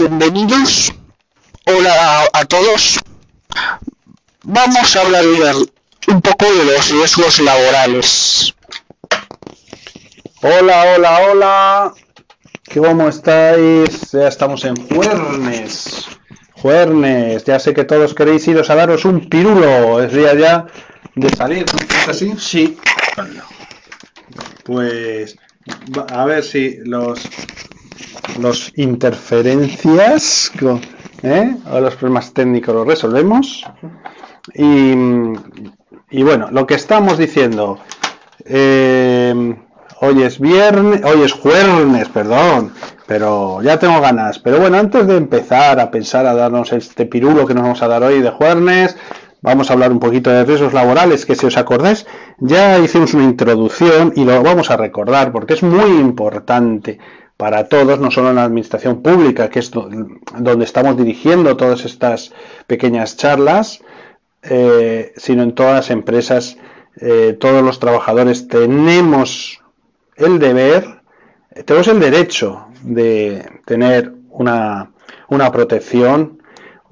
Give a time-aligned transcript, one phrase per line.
[0.00, 0.94] bienvenidos.
[1.66, 3.00] Hola a, todos.
[4.44, 5.24] Vamos a hablar
[6.08, 8.54] un poco de los riesgos laborales.
[10.40, 11.94] Hola, hola, hola.
[12.74, 14.12] ¿Cómo estáis?
[14.12, 16.06] Ya estamos en Juernes.
[16.52, 17.44] Juernes.
[17.44, 20.02] Ya sé que todos queréis iros a daros un pirulo.
[20.02, 20.66] Es día ya
[21.14, 21.66] de salir.
[22.02, 22.34] ¿Es así?
[22.38, 22.78] Sí.
[24.64, 25.36] Pues
[26.10, 27.20] a ver si los
[28.40, 30.52] los interferencias
[31.22, 31.56] ¿eh?
[31.70, 33.64] o los problemas técnicos los resolvemos.
[34.54, 34.94] Y,
[36.10, 37.78] y bueno, lo que estamos diciendo,
[38.44, 39.54] eh,
[40.00, 42.72] hoy es viernes, hoy es jueves, perdón,
[43.06, 44.38] pero ya tengo ganas.
[44.38, 47.88] Pero bueno, antes de empezar a pensar a darnos este pirulo que nos vamos a
[47.88, 48.96] dar hoy de jueves,
[49.42, 52.06] vamos a hablar un poquito de riesgos laborales, que si os acordáis,
[52.38, 56.98] ya hicimos una introducción y lo vamos a recordar porque es muy importante
[57.40, 62.34] para todos, no solo en la administración pública, que es donde estamos dirigiendo todas estas
[62.66, 63.80] pequeñas charlas,
[64.42, 66.58] eh, sino en todas las empresas,
[67.00, 69.62] eh, todos los trabajadores tenemos
[70.16, 71.00] el deber,
[71.64, 74.92] tenemos el derecho de tener una,
[75.28, 76.42] una protección,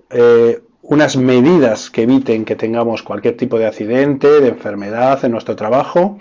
[0.08, 5.56] eh, unas medidas que eviten que tengamos cualquier tipo de accidente, de enfermedad en nuestro
[5.56, 6.16] trabajo.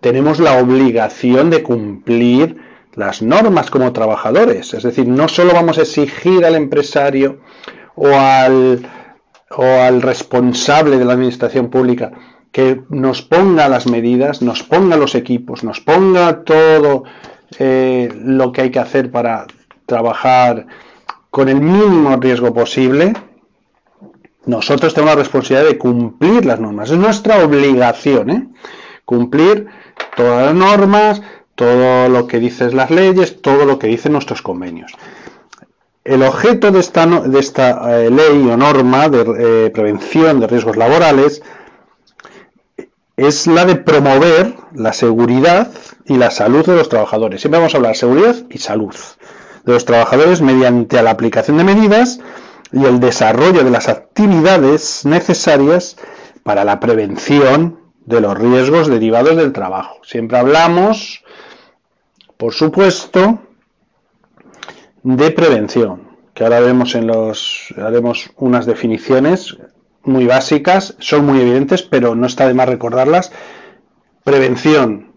[0.00, 2.67] Tenemos la obligación de cumplir
[2.98, 4.74] las normas como trabajadores.
[4.74, 7.38] Es decir, no solo vamos a exigir al empresario
[7.94, 8.86] o al,
[9.50, 12.12] o al responsable de la administración pública
[12.50, 17.04] que nos ponga las medidas, nos ponga los equipos, nos ponga todo
[17.58, 19.46] eh, lo que hay que hacer para
[19.86, 20.66] trabajar
[21.30, 23.12] con el mínimo riesgo posible,
[24.46, 26.90] nosotros tenemos la responsabilidad de cumplir las normas.
[26.90, 28.48] Es nuestra obligación, ¿eh?
[29.04, 29.68] cumplir
[30.16, 31.22] todas las normas,
[31.58, 34.92] todo lo que dicen las leyes, todo lo que dicen nuestros convenios.
[36.04, 40.76] El objeto de esta, de esta eh, ley o norma de eh, prevención de riesgos
[40.76, 41.42] laborales
[43.16, 45.72] es la de promover la seguridad
[46.04, 47.40] y la salud de los trabajadores.
[47.40, 48.94] Siempre vamos a hablar de seguridad y salud
[49.64, 52.20] de los trabajadores mediante la aplicación de medidas
[52.70, 55.96] y el desarrollo de las actividades necesarias
[56.44, 59.98] para la prevención de los riesgos derivados del trabajo.
[60.04, 61.24] Siempre hablamos
[62.38, 63.40] por supuesto,
[65.02, 69.58] de prevención, que ahora vemos en los, haremos unas definiciones
[70.04, 73.32] muy básicas, son muy evidentes, pero no está de más recordarlas.
[74.24, 75.12] Prevención,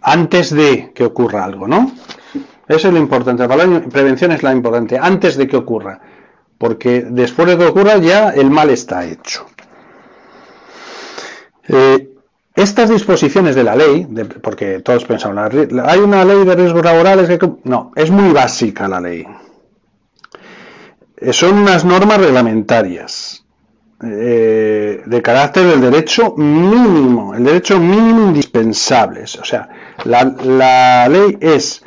[0.00, 1.92] antes de que ocurra algo, ¿no?
[2.68, 3.46] Eso es lo importante.
[3.46, 6.00] La prevención es la importante, antes de que ocurra.
[6.56, 9.46] Porque después de que ocurra ya el mal está hecho.
[11.68, 12.07] Eh,
[12.58, 14.06] estas disposiciones de la ley,
[14.42, 15.54] porque todos pensamos,
[15.84, 17.50] hay una ley de riesgos laborales que...
[17.62, 19.24] No, es muy básica la ley.
[21.16, 23.44] Eh, son unas normas reglamentarias
[24.02, 29.22] eh, de carácter del derecho mínimo, el derecho mínimo indispensable.
[29.22, 29.68] O sea,
[30.04, 31.84] la, la ley es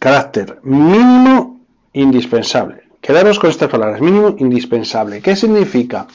[0.00, 1.60] carácter mínimo
[1.92, 2.82] indispensable.
[3.00, 5.20] Quedaros con estas palabras, mínimo indispensable.
[5.20, 6.08] ¿Qué significa?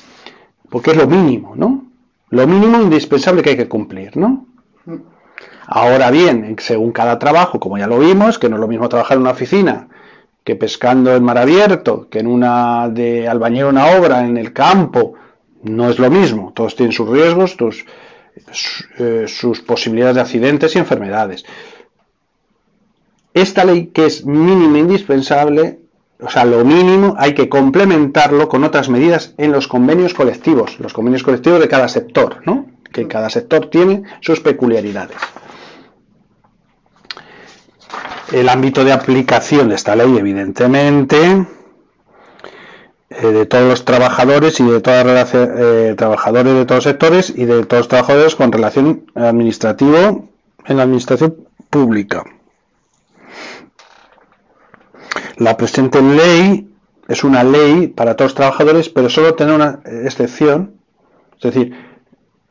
[0.69, 1.87] Porque es lo mínimo, ¿no?
[2.29, 4.47] Lo mínimo indispensable que hay que cumplir, ¿no?
[5.65, 9.17] Ahora bien, según cada trabajo, como ya lo vimos, que no es lo mismo trabajar
[9.17, 9.88] en una oficina
[10.43, 15.15] que pescando en mar abierto, que en una de albañil una obra en el campo,
[15.63, 16.53] no es lo mismo.
[16.55, 17.85] Todos tienen sus riesgos, sus,
[18.97, 21.44] eh, sus posibilidades de accidentes y enfermedades.
[23.33, 25.79] Esta ley que es mínima indispensable
[26.19, 30.94] o sea, lo mínimo hay que complementarlo con otras medidas en los convenios colectivos, los
[30.94, 32.66] convenios colectivos de cada sector, ¿no?
[32.91, 35.17] Que cada sector tiene sus peculiaridades.
[38.31, 41.45] El ámbito de aplicación de esta ley, evidentemente,
[43.09, 47.29] eh, de todos los trabajadores y de todas las eh, trabajadores de todos los sectores
[47.29, 50.17] y de todos los trabajadores con relación administrativa
[50.66, 52.23] en la administración pública.
[55.38, 56.68] La presente ley
[57.07, 60.74] es una ley para todos los trabajadores, pero solo tiene una excepción,
[61.38, 61.74] es decir,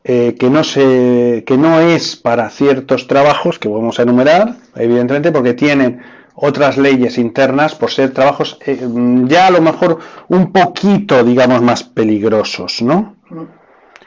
[0.05, 5.33] eh, que, no se, que no es para ciertos trabajos que vamos a enumerar, evidentemente,
[5.33, 6.01] porque tienen
[6.33, 8.79] otras leyes internas por ser trabajos eh,
[9.25, 9.99] ya a lo mejor
[10.29, 13.17] un poquito, digamos, más peligrosos, ¿no?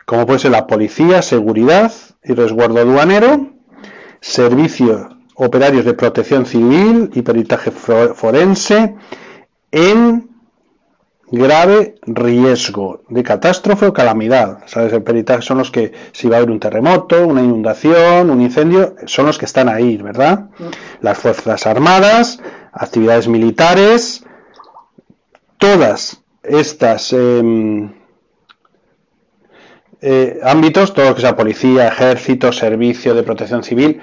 [0.07, 1.93] Como puede ser la policía, seguridad
[2.25, 3.51] y resguardo aduanero,
[4.21, 8.95] servicio operarios de protección civil y peritaje forense
[9.73, 10.29] en
[11.33, 14.59] grave riesgo de catástrofe o calamidad.
[14.67, 14.93] ¿Sabes?
[14.93, 18.97] El peritaje son los que, si va a haber un terremoto, una inundación, un incendio,
[19.07, 20.51] son los que están ahí, ¿verdad?
[21.01, 22.41] Las Fuerzas Armadas,
[22.73, 24.27] actividades militares,
[25.57, 27.95] todas estas em,
[30.03, 34.03] eh, ámbitos, todo lo que sea policía, ejército, servicio de protección civil,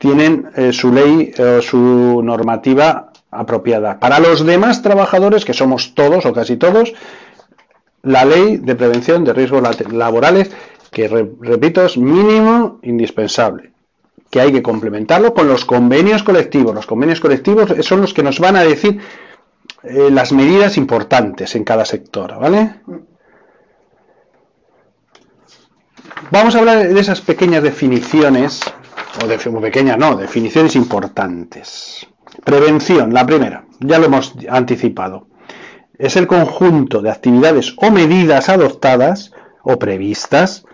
[0.00, 4.00] tienen eh, su ley o su normativa apropiada.
[4.00, 6.94] Para los demás trabajadores, que somos todos o casi todos,
[8.02, 9.62] la ley de prevención de riesgos
[9.92, 10.50] laborales,
[10.90, 13.72] que repito, es mínimo indispensable,
[14.30, 16.74] que hay que complementarlo con los convenios colectivos.
[16.74, 19.00] Los convenios colectivos son los que nos van a decir
[19.82, 22.76] eh, las medidas importantes en cada sector, ¿vale?
[26.30, 28.62] Vamos a hablar de esas pequeñas definiciones,
[29.22, 32.06] o de pequeñas no, definiciones importantes.
[32.44, 35.26] Prevención, la primera, ya lo hemos anticipado.
[35.98, 40.64] Es el conjunto de actividades o medidas adoptadas o previstas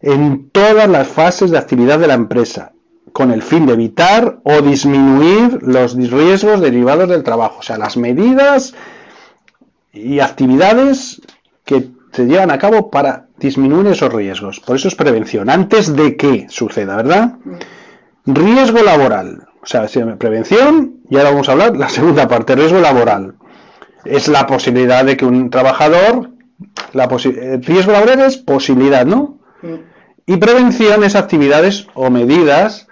[0.00, 2.72] en todas las fases de actividad de la empresa,
[3.12, 7.58] con el fin de evitar o disminuir los riesgos derivados del trabajo.
[7.58, 8.74] O sea, las medidas
[9.92, 11.20] y actividades
[11.64, 14.60] que se llevan a cabo para disminuir esos riesgos.
[14.60, 17.34] Por eso es prevención, antes de que suceda, ¿verdad?
[18.34, 19.48] Riesgo laboral.
[19.62, 19.86] O sea,
[20.18, 23.34] prevención, y ahora vamos a hablar la segunda parte, riesgo laboral.
[24.04, 26.30] Es la posibilidad de que un trabajador,
[26.92, 29.38] la eh, riesgo laboral es posibilidad, ¿no?
[30.24, 32.88] Y prevención es actividades o medidas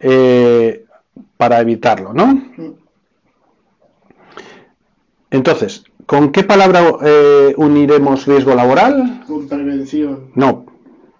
[0.00, 0.84] eh,
[1.38, 2.42] para evitarlo, ¿no?
[5.30, 9.24] Entonces, ¿con qué palabra eh, uniremos riesgo laboral?
[9.26, 10.30] Con prevención.
[10.34, 10.66] No,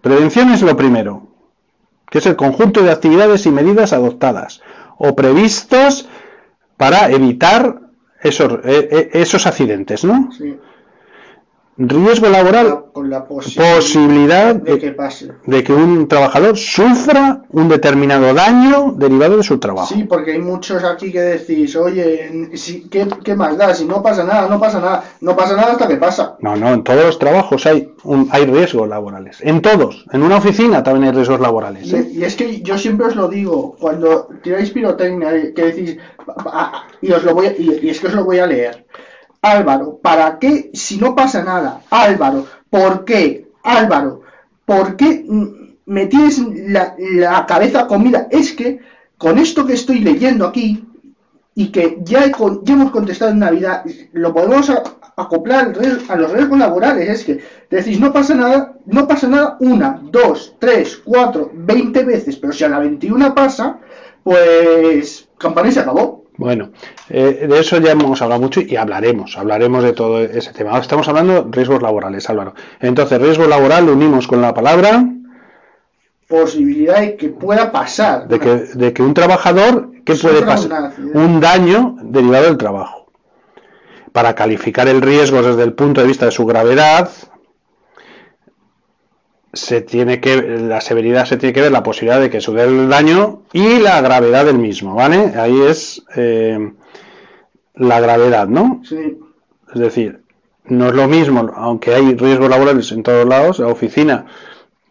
[0.02, 1.33] prevención es lo primero,
[2.10, 4.62] que es el conjunto de actividades y medidas adoptadas
[4.98, 6.08] o previstos
[6.76, 7.80] para evitar
[8.22, 10.30] esos, eh, esos accidentes, ¿no?
[11.76, 15.32] Riesgo laboral, con la posibilidad, de, que pase.
[15.44, 19.92] de que un trabajador sufra un determinado daño derivado de su trabajo.
[19.92, 22.50] Sí, porque hay muchos aquí que decís, oye,
[22.90, 23.74] ¿qué, ¿qué, más da?
[23.74, 26.36] Si no pasa nada, no pasa nada, no pasa nada hasta que pasa.
[26.40, 27.92] No, no, en todos los trabajos hay,
[28.30, 31.86] hay riesgos laborales, en todos, en una oficina también hay riesgos laborales.
[31.86, 32.08] Y, ¿eh?
[32.12, 35.96] y es que yo siempre os lo digo, cuando tiráis pirotecnia, que decís,
[37.00, 38.84] y, os lo voy y es que os lo voy a leer.
[39.44, 41.82] Álvaro, ¿para qué si no pasa nada?
[41.90, 43.50] Álvaro, ¿por qué?
[43.62, 44.22] Álvaro,
[44.64, 45.26] ¿por qué
[45.84, 46.08] me
[46.66, 48.26] la, cabeza comida?
[48.30, 48.80] Es que
[49.18, 50.88] con esto que estoy leyendo aquí
[51.54, 54.72] y que ya, hemos contestado en Navidad, lo podemos
[55.14, 55.74] acoplar
[56.08, 57.08] a los riesgos laborales.
[57.10, 62.36] Es que decís, no pasa nada, no pasa nada una, dos, tres, cuatro, veinte veces,
[62.36, 63.78] pero si a la 21 pasa,
[64.22, 66.23] pues campaña se acabó.
[66.36, 66.70] Bueno,
[67.08, 70.70] eh, de eso ya hemos hablado mucho y hablaremos, hablaremos de todo ese tema.
[70.70, 72.54] Ahora estamos hablando de riesgos laborales, Álvaro.
[72.80, 75.04] Entonces, riesgo laboral lo unimos con la palabra
[76.28, 78.28] posibilidad de que pueda pasar.
[78.28, 80.92] De que, de que un trabajador, ¿qué puede pasar?
[81.14, 83.06] Un daño derivado del trabajo.
[84.12, 87.10] Para calificar el riesgo desde el punto de vista de su gravedad,
[89.54, 92.88] se tiene que la severidad se tiene que ver la posibilidad de que suceda el
[92.88, 95.32] daño y la gravedad del mismo, ¿vale?
[95.36, 96.72] Ahí es eh,
[97.74, 98.82] la gravedad, ¿no?
[98.88, 99.18] Sí.
[99.72, 100.20] Es decir,
[100.64, 104.26] no es lo mismo, aunque hay riesgos laborales en todos lados, la oficina,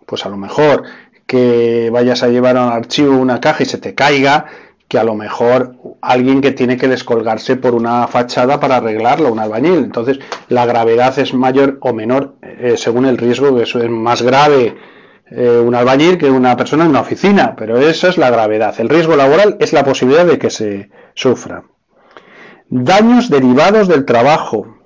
[0.06, 0.83] pues a lo mejor
[1.25, 4.45] que vayas a llevar a un archivo una caja y se te caiga,
[4.94, 9.40] que a lo mejor alguien que tiene que descolgarse por una fachada para arreglarlo, un
[9.40, 9.78] albañil.
[9.78, 14.75] Entonces, la gravedad es mayor o menor eh, según el riesgo, que es más grave
[15.32, 18.75] eh, un albañil que una persona en una oficina, pero esa es la gravedad.
[18.77, 21.63] El riesgo laboral es la posibilidad de que se sufra.
[22.70, 24.77] Daños derivados del trabajo.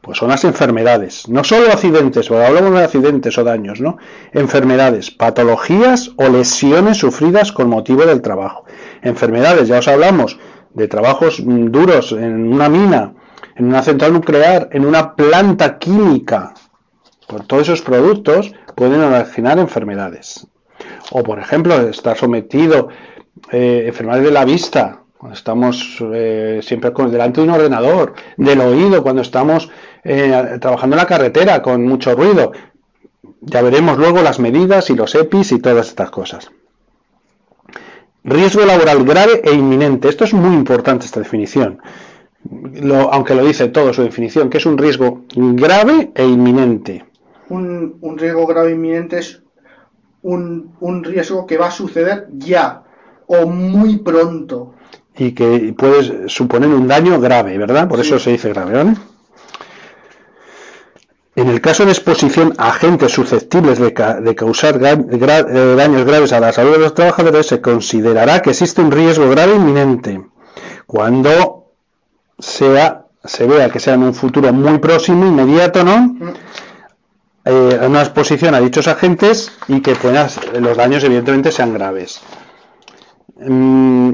[0.00, 3.98] Pues son las enfermedades, no solo accidentes, porque hablamos de accidentes o daños, ¿no?
[4.32, 8.64] Enfermedades, patologías o lesiones sufridas con motivo del trabajo
[9.06, 10.38] enfermedades, ya os hablamos
[10.74, 13.14] de trabajos mm, duros en una mina,
[13.54, 16.54] en una central nuclear, en una planta química,
[17.26, 20.46] por todos esos productos pueden originar enfermedades.
[21.10, 22.88] O por ejemplo, estar sometido
[23.50, 28.60] eh, enfermedades de la vista, cuando estamos eh, siempre con, delante de un ordenador, del
[28.60, 29.70] oído, cuando estamos
[30.04, 32.52] eh, trabajando en la carretera con mucho ruido.
[33.40, 36.50] Ya veremos luego las medidas y los EPIs y todas estas cosas.
[38.26, 40.08] Riesgo laboral grave e inminente.
[40.08, 41.78] Esto es muy importante, esta definición.
[43.12, 47.04] aunque lo dice todo su definición, que es un riesgo grave e inminente.
[47.48, 49.42] Un, riesgo grave e inminente es
[50.22, 52.82] un, riesgo que va a suceder ya
[53.28, 54.74] o muy pronto.
[55.16, 57.88] Y que puede suponer un daño grave, ¿verdad?
[57.88, 58.94] Por eso se dice grave, ¿vale?
[61.36, 66.50] En el caso de exposición a agentes susceptibles de, causar eh, daños graves a la
[66.50, 70.24] salud de los trabajadores, se considerará que existe un riesgo grave inminente
[70.86, 71.72] cuando
[72.38, 76.16] se vea que sea en un futuro muy próximo, inmediato, ¿no?
[77.44, 79.94] Eh, una exposición a dichos agentes y que
[80.58, 82.22] los daños evidentemente sean graves.
[83.38, 84.12] Mm,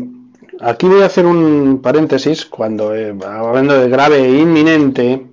[0.61, 5.32] aquí voy a hacer un paréntesis cuando eh, hablando de grave e inminente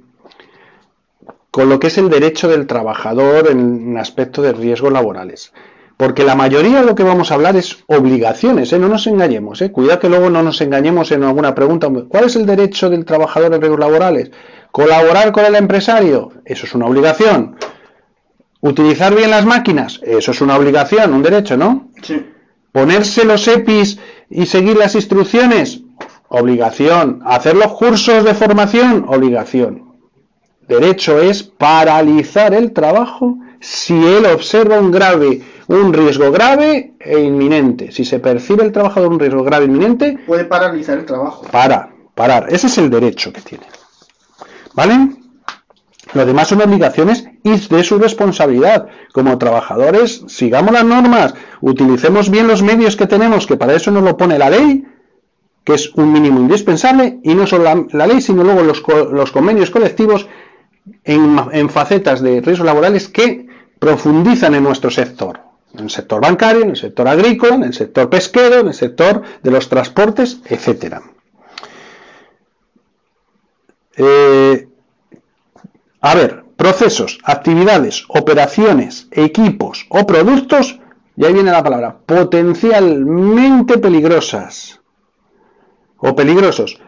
[1.51, 5.51] con lo que es el derecho del trabajador en aspecto de riesgos laborales.
[5.98, 8.79] Porque la mayoría de lo que vamos a hablar es obligaciones, ¿eh?
[8.79, 9.70] no nos engañemos, ¿eh?
[9.72, 11.89] cuidado que luego no nos engañemos en alguna pregunta.
[12.08, 14.32] ¿Cuál es el derecho del trabajador en riesgos laborales?
[14.72, 16.32] ¿Colaborar con el empresario?
[16.46, 17.58] Eso es una obligación.
[18.62, 20.00] ¿Utilizar bien las máquinas?
[20.03, 21.89] Eso es una obligación, un derecho, ¿no?
[22.01, 22.25] Sí.
[22.72, 25.82] ¿Ponerse los EPIs y seguir las instrucciones?
[26.29, 27.22] Obligación.
[27.25, 29.06] ¿Hacer los cursos de formación?
[29.08, 29.88] Obligación.
[30.70, 37.92] Derecho es paralizar el trabajo si él observa un grave, un riesgo grave e inminente.
[37.92, 41.44] Si se percibe el trabajador un riesgo grave e inminente, Puede paralizar el trabajo.
[41.52, 42.46] para, parar.
[42.54, 43.66] Ese es el derecho que tiene.
[44.76, 45.10] ¿Vale?
[46.14, 48.90] Lo demás son obligaciones y de su responsabilidad.
[49.12, 54.04] Como trabajadores, sigamos las normas, utilicemos bien los medios que tenemos, que para eso nos
[54.04, 54.86] lo pone la ley,
[55.64, 59.32] que es un mínimo indispensable, y no solo la, la ley, sino luego los, los
[59.32, 60.28] convenios colectivos
[61.03, 63.48] en, facetas de riesgos laborales que
[63.79, 65.41] profundizan en nuestro sector.
[65.74, 69.22] En el sector bancario, en el sector agrícola, en el sector pesquero, en el sector
[69.43, 71.01] de los transportes, etcétera.
[73.96, 74.67] Eh,
[76.01, 80.79] a ver, procesos, actividades, operaciones, equipos o productos,
[81.15, 84.79] y ahí viene la palabra, potencialmente peligrosas
[85.98, 86.79] o peligrosos.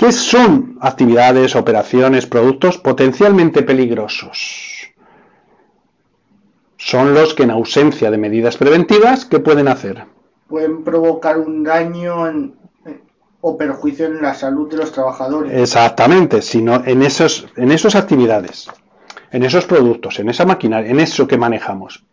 [0.00, 4.88] ¿Qué son actividades, operaciones, productos potencialmente peligrosos?
[6.78, 10.06] Son los que en ausencia de medidas preventivas, ¿qué pueden hacer?
[10.48, 12.54] Pueden provocar un daño en-
[13.42, 15.52] o perjuicio en la salud de los trabajadores.
[15.52, 18.70] Exactamente, sino en esos, en esas actividades,
[19.30, 22.04] en esos productos, en esa maquinaria, en eso que manejamos.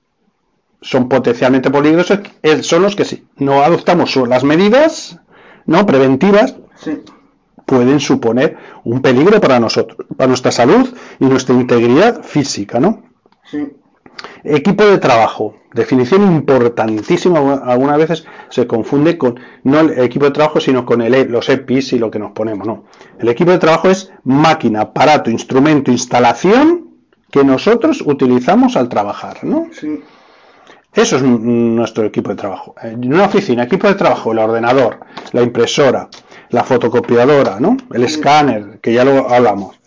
[0.81, 5.21] Son potencialmente peligrosos, eh, son los que si no adoptamos las medidas
[5.65, 7.01] no preventivas, Sí.
[7.67, 10.87] Pueden suponer un peligro para nosotros, para nuestra salud
[11.19, 13.03] y nuestra integridad física, ¿no?
[13.43, 13.67] Sí.
[14.43, 20.59] Equipo de trabajo, definición importantísima, algunas veces se confunde con no el equipo de trabajo,
[20.59, 22.85] sino con el, E- los EPIs y lo que nos ponemos, no.
[23.19, 26.87] El equipo de trabajo es máquina, aparato, instrumento, instalación
[27.29, 29.67] que nosotros utilizamos al trabajar, ¿no?
[29.71, 30.01] Sí.
[30.93, 32.73] Eso es nuestro equipo de trabajo.
[32.81, 35.01] En una oficina, equipo de trabajo, el ordenador,
[35.33, 36.07] la impresora,
[36.49, 37.77] la fotocopiadora, ¿no?
[37.93, 39.79] El escáner, que ya lo hablamos.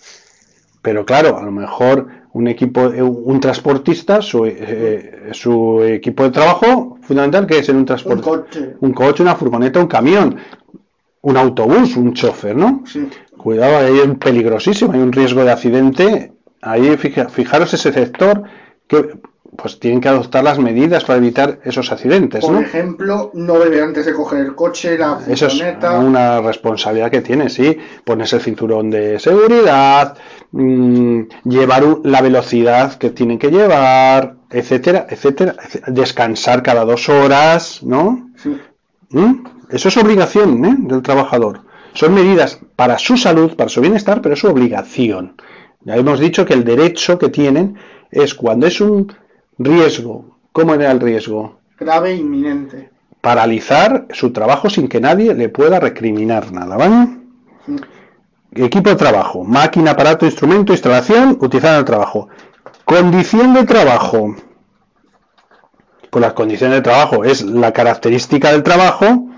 [0.83, 6.31] Pero claro, a lo mejor un equipo, eh, un transportista, su, eh, su equipo de
[6.31, 8.23] trabajo fundamental, que es en un Un transporte?
[8.23, 8.77] coche.
[8.81, 10.37] Un coche, una furgoneta, un camión,
[11.23, 12.83] un autobús, un chofer, ¿no?
[12.87, 13.09] Sí.
[13.37, 16.33] Cuidado, ahí es peligrosísimo, hay un riesgo de accidente.
[16.63, 18.43] Ahí fija- fijaros ese sector
[18.87, 19.19] que
[19.57, 22.61] pues tienen que adoptar las medidas para evitar esos accidentes, Por ¿no?
[22.61, 25.61] ejemplo, no beber antes de coger el coche, la Eso es
[25.99, 27.77] una responsabilidad que tiene, sí.
[28.05, 30.17] Ponerse el cinturón de seguridad,
[30.53, 35.57] mm, llevar la velocidad que tienen que llevar, etcétera, etcétera.
[35.57, 38.31] etc- Descansar cada dos horas, ¿no?
[38.37, 38.57] Sí.
[39.11, 39.45] ¿Mm?
[39.71, 40.77] Eso es obligación ¿eh?
[40.79, 41.63] del trabajador.
[41.93, 45.35] Son medidas para su salud, para su bienestar, pero es su obligación.
[45.83, 47.77] Ya hemos dicho que el derecho que tienen
[48.13, 49.13] es cuando es un
[49.61, 50.39] riesgo.
[50.53, 51.61] ¿Cómo era el riesgo?
[51.79, 52.91] Grave e inminente.
[53.21, 57.19] Paralizar su trabajo sin que nadie le pueda recriminar nada, ¿vale?
[57.67, 57.77] Sí.
[58.53, 62.29] Equipo de trabajo, máquina, aparato, instrumento, instalación, utilizar en el trabajo.
[62.85, 64.35] Condición de trabajo.
[66.11, 69.29] Pues las condiciones de trabajo es la característica del trabajo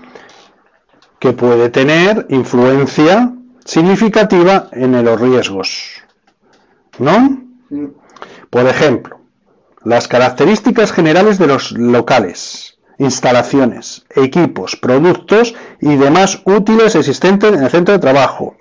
[1.19, 6.01] que puede tener influencia significativa en los riesgos.
[6.97, 7.43] ¿No?
[7.69, 7.89] Sí.
[8.49, 9.12] Por ejemplo,
[9.83, 17.69] las características generales de los locales, instalaciones, equipos, productos y demás útiles existentes en el
[17.69, 18.55] centro de trabajo.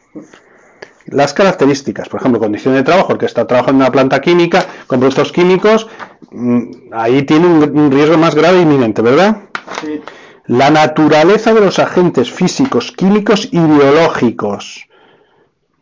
[1.07, 4.65] Las características, por ejemplo, condiciones de trabajo, el que está trabajando en una planta química
[4.87, 5.89] con productos químicos,
[6.31, 9.43] mm, ahí tiene un, riesgo más grave e inminente, ¿verdad?
[9.81, 10.01] Sí.
[10.47, 14.87] La naturaleza de los agentes físicos, químicos y biológicos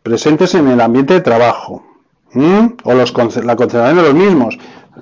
[0.03, 1.83] presentes en el ambiente de trabajo.
[2.83, 4.57] O los, la concentración de los mismos.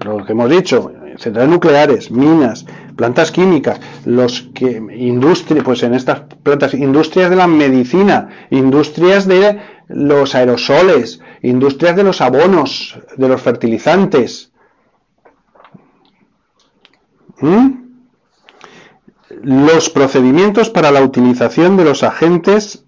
[0.05, 2.65] Lo que hemos dicho, centrales nucleares, minas,
[2.95, 9.59] plantas químicas, los que industria, pues en estas plantas, industrias de la medicina, industrias de
[9.87, 14.51] los aerosoles, industrias de los abonos, de los fertilizantes.
[17.41, 17.79] ¿m?
[19.41, 22.83] los procedimientos para la utilización de los agentes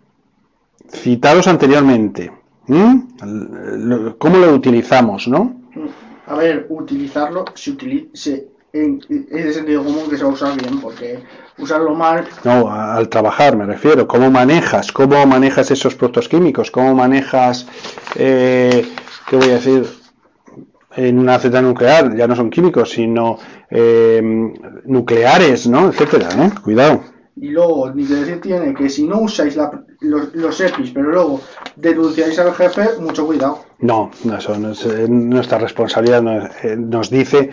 [0.89, 2.31] citados anteriormente.
[2.67, 4.09] ¿Mm?
[4.17, 5.60] ¿Cómo lo utilizamos, no?
[6.27, 8.31] A ver, utilizarlo se utiliza
[8.73, 11.19] en, es de sentido común que se va a usar bien, porque
[11.57, 12.25] usarlo mal.
[12.43, 14.07] No, al trabajar me refiero.
[14.07, 14.91] ¿Cómo manejas?
[14.91, 16.71] ¿Cómo manejas esos productos químicos?
[16.71, 17.67] ¿Cómo manejas,
[18.15, 18.85] eh,
[19.29, 19.85] qué voy a decir,
[20.95, 22.15] en una zeta nuclear?
[22.15, 23.37] Ya no son químicos, sino
[23.69, 24.21] eh,
[24.85, 25.89] nucleares, ¿no?
[25.89, 26.51] Etcétera, ¿eh?
[26.63, 27.03] Cuidado.
[27.37, 29.57] Y luego, ni que decir tiene que si no usáis
[30.01, 31.41] los, los, EPIs, pero luego
[31.75, 33.63] denunciáis al jefe, mucho cuidado.
[33.79, 36.21] No, eso no es, eh, nuestra responsabilidad.
[36.21, 37.51] Nos, eh, nos dice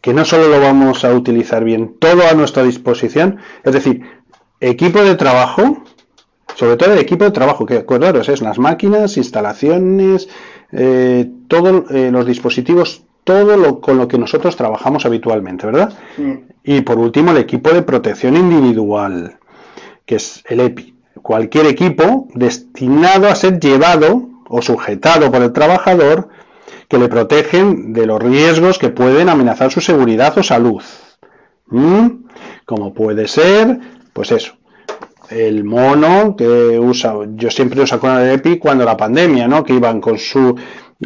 [0.00, 4.02] que no solo lo vamos a utilizar bien, todo a nuestra disposición, es decir,
[4.60, 5.84] equipo de trabajo,
[6.56, 10.28] sobre todo el equipo de trabajo, que acordaros, es las máquinas, instalaciones,
[10.72, 15.92] eh, todos los dispositivos todo lo con lo que nosotros trabajamos habitualmente, ¿verdad?
[16.64, 19.38] Y por último, el equipo de protección individual,
[20.06, 20.94] que es el EPI.
[21.22, 26.28] Cualquier equipo destinado a ser llevado o sujetado por el trabajador
[26.88, 30.82] que le protegen de los riesgos que pueden amenazar su seguridad o salud.
[31.68, 32.24] ¿Mm?
[32.66, 33.78] Como puede ser,
[34.12, 34.54] pues eso,
[35.30, 39.64] el mono que usa, yo siempre uso con el EPI cuando la pandemia, ¿no?
[39.64, 40.54] Que iban con su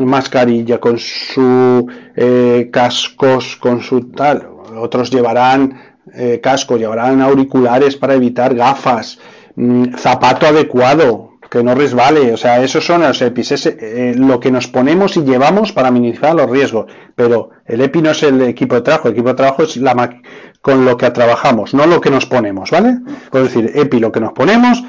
[0.05, 4.49] mascarilla, con su eh, cascos, con su tal.
[4.77, 9.19] Otros llevarán eh, casco, llevarán auriculares para evitar gafas,
[9.57, 12.33] mm, zapato adecuado, que no resbale.
[12.33, 15.91] O sea, esos son los EPIs, es eh, lo que nos ponemos y llevamos para
[15.91, 16.87] minimizar los riesgos.
[17.15, 20.21] Pero el EPI no es el equipo de trabajo, el equipo de trabajo es la
[20.61, 22.99] con lo que trabajamos, no lo que nos ponemos, ¿vale?
[23.31, 24.83] Puedo decir, EPI lo que nos ponemos,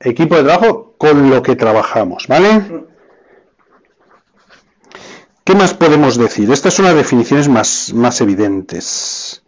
[0.00, 2.62] equipo de trabajo con lo que trabajamos, ¿vale?
[5.44, 6.50] ¿Qué más podemos decir?
[6.50, 9.42] Estas son las definiciones más, más evidentes.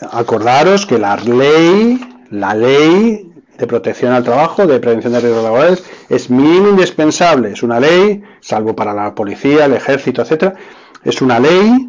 [0.00, 2.00] Acordaros que la ley,
[2.30, 7.52] la ley de protección al trabajo, de prevención de riesgos laborales, es mínimo indispensable.
[7.52, 10.56] Es una ley, salvo para la policía, el ejército, etcétera,
[11.04, 11.88] es una ley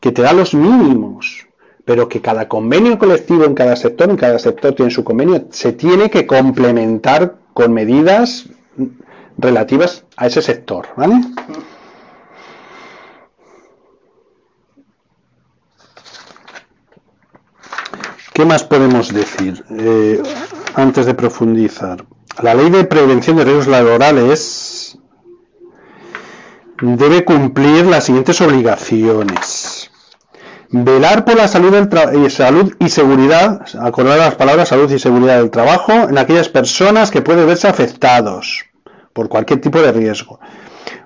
[0.00, 1.46] que te da los mínimos,
[1.84, 5.74] pero que cada convenio colectivo en cada sector, en cada sector tiene su convenio, se
[5.74, 8.48] tiene que complementar con medidas
[9.38, 11.20] relativas a ese sector, ¿vale?
[18.32, 20.20] ¿Qué más podemos decir eh,
[20.74, 22.04] antes de profundizar?
[22.42, 24.98] La ley de prevención de riesgos laborales
[26.80, 29.92] debe cumplir las siguientes obligaciones.
[30.70, 35.50] Velar por la salud, del salud y seguridad, acordar las palabras salud y seguridad del
[35.50, 38.64] trabajo en aquellas personas que pueden verse afectados
[39.14, 40.38] por cualquier tipo de riesgo.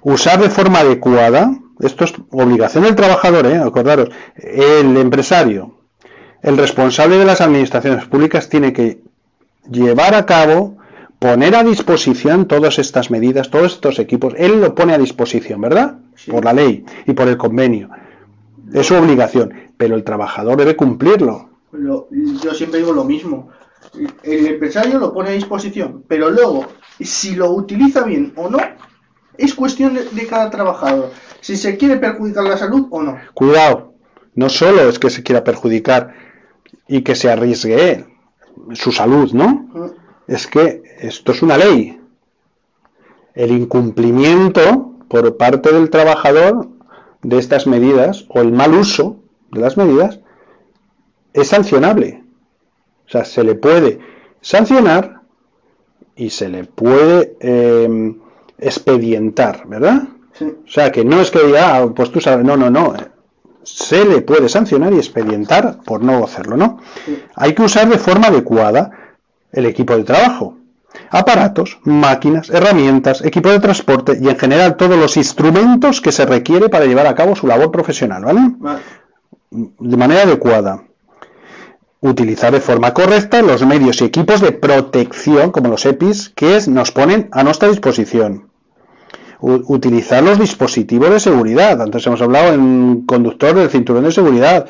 [0.03, 3.59] Usar de forma adecuada, esto es obligación del trabajador, ¿eh?
[3.59, 5.75] acordaros, el empresario,
[6.43, 9.03] el responsable de las administraciones públicas tiene que
[9.71, 10.77] llevar a cabo,
[11.19, 15.99] poner a disposición todas estas medidas, todos estos equipos, él lo pone a disposición, ¿verdad?
[16.29, 17.91] Por la ley y por el convenio.
[18.73, 21.51] Es su obligación, pero el trabajador debe cumplirlo.
[21.73, 23.51] yo siempre digo lo mismo.
[24.23, 26.67] El empresario lo pone a disposición, pero luego
[27.05, 28.59] si lo utiliza bien o no,
[29.37, 31.13] es cuestión de, cada trabajador.
[31.41, 33.19] Si se quiere perjudicar la salud o no.
[33.35, 33.95] Cuidado,
[34.35, 36.15] no solo es que se quiera perjudicar
[36.89, 38.05] y que se arriesgue
[38.73, 39.69] su salud, ¿no?
[39.73, 39.87] Mm.
[40.27, 42.01] Es que esto es una ley.
[43.35, 46.69] El incumplimiento por parte del trabajador
[47.23, 50.21] de estas medidas o el mal uso de las medidas
[51.33, 52.25] es sancionable.
[53.07, 54.01] O sea, se le puede
[54.41, 55.18] sancionar
[56.19, 58.15] y se le puede eh,
[58.59, 60.03] expedientar, ¿verdad?
[60.41, 62.93] O sea, que no es que diga, ah, pues tú sabes, no, no, no.
[63.63, 66.81] Se le puede sancionar y expedientar por no hacerlo, ¿no?
[67.37, 68.91] Hay que usar de forma adecuada
[69.53, 70.59] el equipo de trabajo,
[71.11, 76.69] aparatos, máquinas, herramientas, equipo de transporte y en general todos los instrumentos que se requiere
[76.69, 78.41] para llevar a cabo su labor profesional, ¿vale?
[79.51, 80.83] De manera adecuada
[82.01, 86.93] utilizar de forma correcta los medios y equipos de protección, como los EPIs, que nos
[86.93, 88.49] ponen a nuestra disposición.
[89.41, 91.81] utilizar los dispositivos de seguridad.
[91.81, 94.67] Antes hemos hablado en conductor del cinturón de seguridad.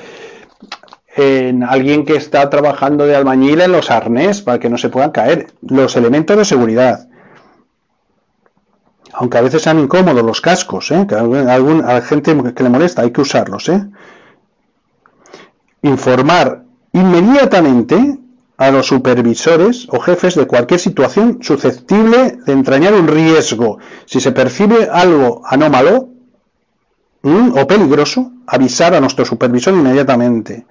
[1.16, 5.10] En alguien que está trabajando de albañil en los arnés para que no se puedan
[5.10, 5.46] caer.
[5.62, 7.08] Los elementos de seguridad.
[9.14, 11.06] Aunque a veces sean incómodos los cascos, ¿eh?
[11.08, 13.70] que a, algún, la gente que le molesta hay que usarlos.
[13.70, 13.86] ¿eh?
[15.80, 18.18] Informar inmediatamente
[18.56, 23.78] a los supervisores o jefes de cualquier situación susceptible de entrañar un riesgo.
[24.04, 26.08] Si se percibe algo anómalo
[27.22, 30.66] o peligroso, avisar a nuestro supervisor inmediatamente.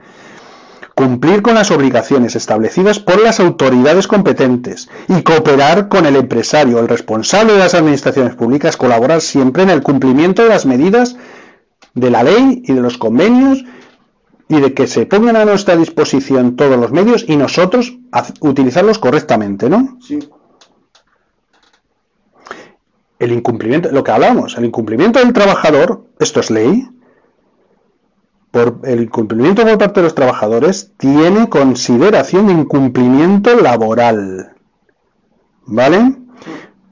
[0.96, 6.88] cumplir con las obligaciones establecidas por las autoridades competentes y cooperar con el empresario, el
[6.88, 11.16] responsable de las administraciones públicas, colaborar siempre en el cumplimiento de las medidas
[11.94, 13.64] de la ley y de los convenios
[14.50, 17.98] y de que se pongan a nuestra disposición todos los medios y nosotros
[18.40, 19.98] utilizarlos correctamente, ¿no?
[20.02, 20.20] Sí.
[23.20, 26.88] El incumplimiento, lo que hablamos, el incumplimiento del trabajador, esto es ley,
[28.52, 34.56] por el incumplimiento por parte de los trabajadores tiene consideración de incumplimiento laboral.
[35.66, 36.16] ¿Vale?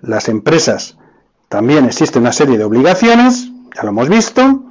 [0.02, 0.98] Las empresas
[1.48, 4.65] también existe una serie de obligaciones, ya lo hemos visto,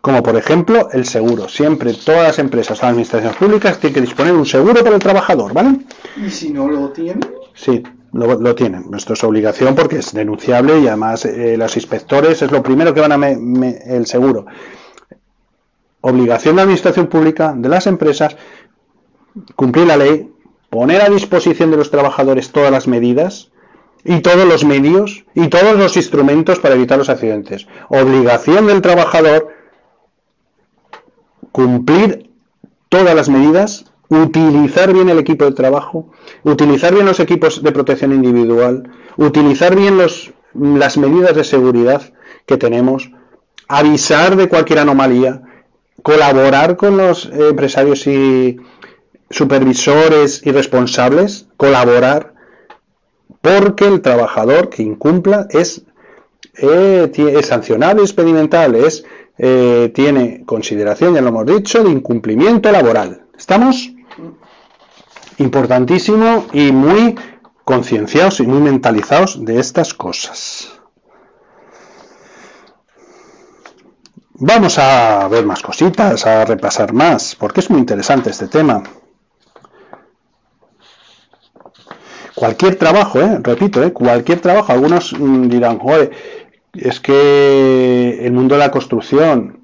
[0.00, 1.48] como por ejemplo el seguro.
[1.48, 5.02] Siempre todas las empresas o administraciones públicas tienen que disponer de un seguro para el
[5.02, 5.80] trabajador, ¿vale?
[6.16, 7.20] ¿Y si no lo tienen?
[7.54, 7.82] Sí,
[8.12, 8.86] lo, tienen.
[8.94, 13.00] Esto es obligación porque es denunciable y además eh, los inspectores es lo primero que
[13.00, 14.46] van a el seguro
[16.00, 18.36] obligación de administración pública de las empresas
[19.54, 20.30] cumplir la ley,
[20.70, 23.50] poner a disposición de los trabajadores todas las medidas
[24.04, 27.66] y todos los medios y todos los instrumentos para evitar los accidentes.
[27.88, 29.48] Obligación del trabajador
[31.52, 32.30] cumplir
[32.88, 36.10] todas las medidas, utilizar bien el equipo de trabajo,
[36.42, 42.02] utilizar bien los equipos de protección individual, utilizar bien los, las medidas de seguridad
[42.46, 43.10] que tenemos,
[43.68, 45.42] avisar de cualquier anomalía,
[46.02, 48.58] colaborar con los empresarios y
[49.30, 52.34] supervisores y responsables, colaborar,
[53.40, 55.82] porque el trabajador que incumpla es,
[56.56, 59.04] eh, es sancionable, experimental, es,
[59.42, 63.22] eh, tiene consideración, ya lo hemos dicho, de incumplimiento laboral.
[63.38, 63.90] ¿Estamos?
[65.38, 67.14] Importantísimo y muy
[67.64, 70.72] concienciados y muy mentalizados de estas cosas.
[74.34, 78.82] Vamos a ver más cositas, a repasar más, porque es muy interesante este tema.
[82.34, 83.38] Cualquier trabajo, ¿eh?
[83.42, 83.92] repito, ¿eh?
[83.92, 84.72] cualquier trabajo.
[84.72, 86.10] Algunos mm, dirán, joder,
[86.74, 89.60] es que el mundo de la construcción,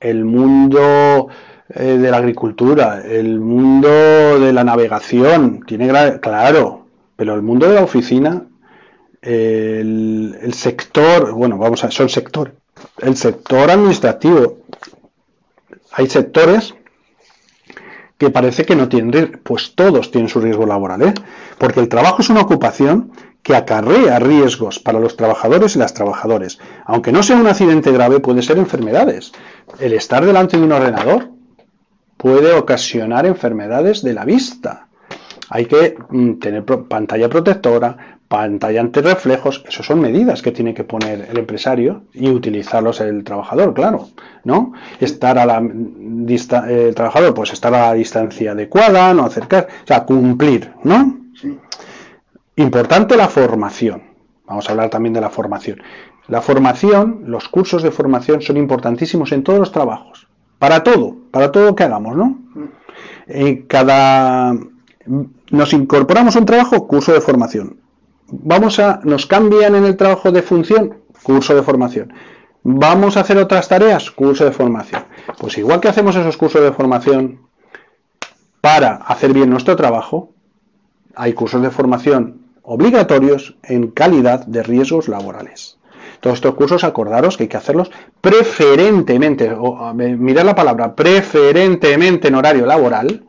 [0.00, 1.28] el mundo
[1.68, 5.88] eh, de la agricultura, el mundo de la navegación, tiene
[6.20, 8.44] claro, pero el mundo de la oficina,
[9.22, 12.54] el, sector, bueno, vamos a, son sectores
[12.98, 14.58] el sector administrativo.
[15.92, 16.74] Hay sectores
[18.18, 21.14] que parece que no tienen pues todos tienen su riesgo laboral, ¿eh?
[21.58, 23.12] porque el trabajo es una ocupación
[23.46, 26.58] que acarrea riesgos para los trabajadores y las trabajadoras.
[26.84, 29.30] Aunque no sea un accidente grave, puede ser enfermedades.
[29.78, 31.28] El estar delante de un ordenador
[32.16, 34.88] puede ocasionar enfermedades de la vista.
[35.48, 41.28] Hay que mm, tener pantalla protectora, pantalla reflejos, eso son medidas que tiene que poner
[41.30, 44.08] el empresario y utilizarlos el trabajador, claro,
[44.42, 44.72] ¿no?
[44.98, 50.04] Estar a la el trabajador, pues estar a la distancia adecuada, no acercar, o sea,
[50.04, 51.16] cumplir, ¿no?
[52.56, 54.02] Importante la formación.
[54.46, 55.82] Vamos a hablar también de la formación.
[56.28, 60.26] La formación, los cursos de formación son importantísimos en todos los trabajos,
[60.58, 62.38] para todo, para todo lo que hagamos, ¿no?
[63.26, 64.54] En cada
[65.50, 67.78] nos incorporamos a un trabajo, curso de formación
[68.28, 72.12] vamos a, nos cambian en el trabajo de función, curso de formación.
[72.62, 75.04] Vamos a hacer otras tareas, curso de formación.
[75.38, 77.40] Pues igual que hacemos esos cursos de formación
[78.60, 80.32] para hacer bien nuestro trabajo,
[81.14, 85.78] hay cursos de formación obligatorios en calidad de riesgos laborales.
[86.20, 89.54] Todos estos cursos, acordaros que hay que hacerlos preferentemente,
[89.94, 93.24] mirad la palabra, preferentemente en horario laboral.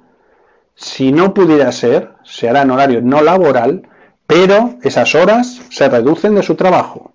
[0.75, 3.87] Si no pudiera ser, se hará en horario no laboral,
[4.25, 7.11] pero esas horas se reducen de su trabajo.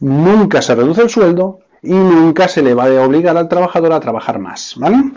[0.00, 4.00] Nunca se reduce el sueldo y nunca se le va a obligar al trabajador a
[4.00, 4.74] trabajar más.
[4.76, 5.12] ¿vale?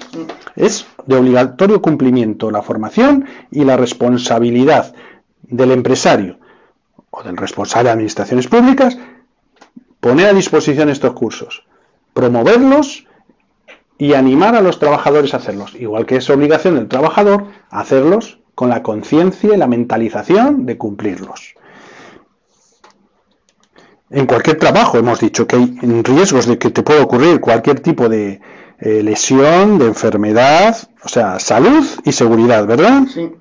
[0.56, 4.94] Es de obligatorio cumplimiento la formación y la responsabilidad
[5.52, 6.40] del empresario
[7.12, 8.98] o del responsable de administraciones públicas
[10.00, 11.64] poner a disposición estos cursos,
[12.14, 13.06] promoverlos
[13.98, 15.76] y animar a los trabajadores a hacerlos.
[15.76, 21.56] Igual que es obligación del trabajador hacerlos con la conciencia y la mentalización de cumplirlos.
[24.10, 28.10] En cualquier trabajo hemos dicho que hay riesgos de que te pueda ocurrir cualquier tipo
[28.10, 28.42] de
[28.80, 33.04] eh, lesión, de enfermedad, o sea, salud y seguridad, ¿verdad?
[33.14, 33.32] Sí.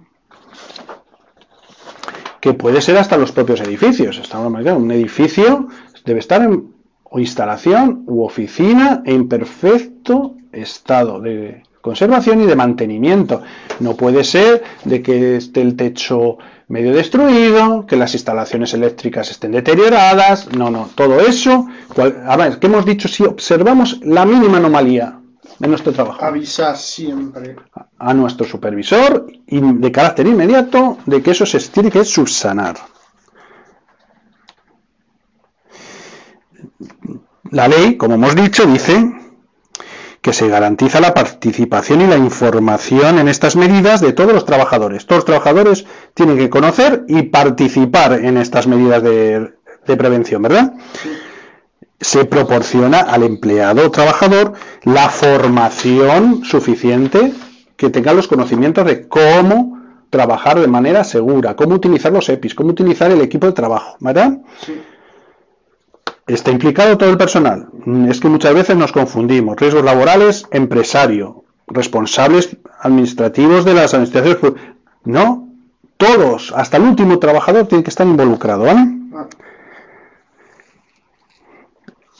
[2.41, 4.21] Que puede ser hasta los propios edificios.
[4.35, 5.69] Un edificio
[6.05, 13.43] debe estar en o instalación u oficina en perfecto estado de conservación y de mantenimiento.
[13.81, 19.51] No puede ser de que esté el techo medio destruido, que las instalaciones eléctricas estén
[19.51, 21.67] deterioradas, no, no, todo eso,
[22.27, 23.09] a ver, ¿qué hemos dicho?
[23.09, 25.20] Si observamos la mínima anomalía
[25.61, 26.25] de nuestro trabajo.
[26.25, 27.55] Avisar siempre.
[27.99, 32.77] A nuestro supervisor y de carácter inmediato de que eso se tiene que subsanar.
[37.51, 39.13] La ley, como hemos dicho, dice
[40.23, 45.07] que se garantiza la participación y la información en estas medidas de todos los trabajadores.
[45.07, 49.55] Todos los trabajadores tienen que conocer y participar en estas medidas de,
[49.87, 50.75] de prevención, ¿verdad?
[52.01, 57.33] Se proporciona al empleado o trabajador la formación suficiente
[57.77, 62.71] que tenga los conocimientos de cómo trabajar de manera segura, cómo utilizar los EPIs, cómo
[62.71, 64.39] utilizar el equipo de trabajo, ¿verdad?
[64.65, 64.81] Sí.
[66.27, 67.69] Está implicado todo el personal.
[68.09, 69.57] Es que muchas veces nos confundimos.
[69.57, 74.41] Riesgos laborales, empresario, responsables administrativos de las administraciones.
[74.41, 74.55] pu-
[75.05, 75.49] No,
[75.97, 78.65] todos, hasta el último trabajador tiene que estar involucrado.
[78.65, 78.87] ¿vale?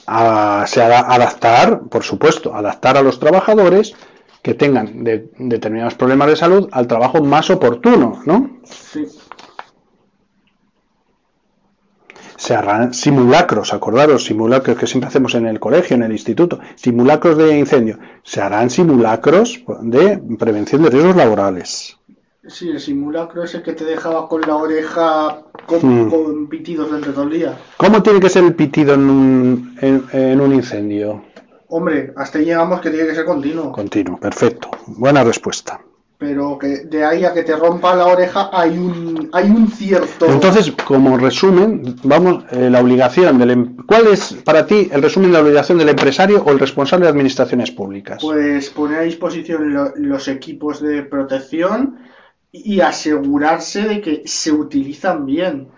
[0.07, 3.93] A- se ada- adaptar, por supuesto, adaptar a los trabajadores
[4.41, 8.57] que tengan de- determinados problemas de salud al trabajo más oportuno, ¿no?
[8.63, 9.05] Sí.
[12.37, 17.37] se harán simulacros, acordaros, simulacros que siempre hacemos en el colegio, en el instituto, simulacros
[17.37, 21.97] de incendio, se harán simulacros de prevención de riesgos laborales.
[22.47, 26.09] Sí, el simulacro ese que te dejaba con la oreja con, Mm.
[26.09, 27.55] con pitidos durante todo el día.
[27.77, 31.23] ¿Cómo tiene que ser el pitido en un, en, en un incendio?
[31.67, 33.71] Hombre, hasta ahí llegamos que tiene que ser continuo.
[33.71, 34.69] Continuo, perfecto.
[34.87, 35.81] Buena respuesta.
[36.17, 40.25] Pero que de ahí a que te rompa la oreja hay un, hay un cierto...
[40.27, 43.51] Entonces, como resumen, vamos, eh, la obligación del...
[43.51, 47.05] em- ¿Cuál es para ti el resumen de la obligación del empresario o el responsable
[47.05, 48.17] de administraciones públicas?
[48.21, 51.97] Pues poner a disposición lo- los equipos de protección
[52.51, 55.69] y asegurarse de que se utilizan bien.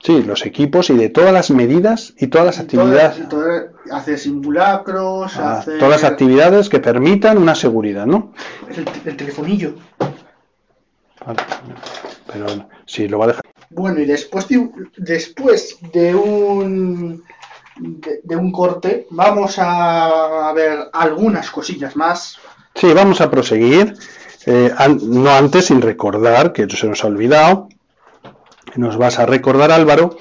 [0.00, 3.28] Sí, los equipos y de todas las medidas y todas las Y actividades.
[3.28, 8.32] todo- hacer simulacros, a hacer todas las actividades que permitan una seguridad, ¿no?
[8.68, 9.74] el, el telefonillo.
[11.26, 11.42] Vale.
[12.32, 12.46] Pero
[12.86, 13.42] si lo va a dejar.
[13.70, 17.22] Bueno, y después de, un- después de un
[17.80, 22.36] de, de un corte, vamos a ver algunas cosillas más.
[22.74, 23.94] Sí, vamos a proseguir.
[24.46, 24.72] Eh,
[25.02, 27.68] no antes sin recordar, que se nos ha olvidado.
[28.76, 30.16] Nos vas a recordar, Álvaro,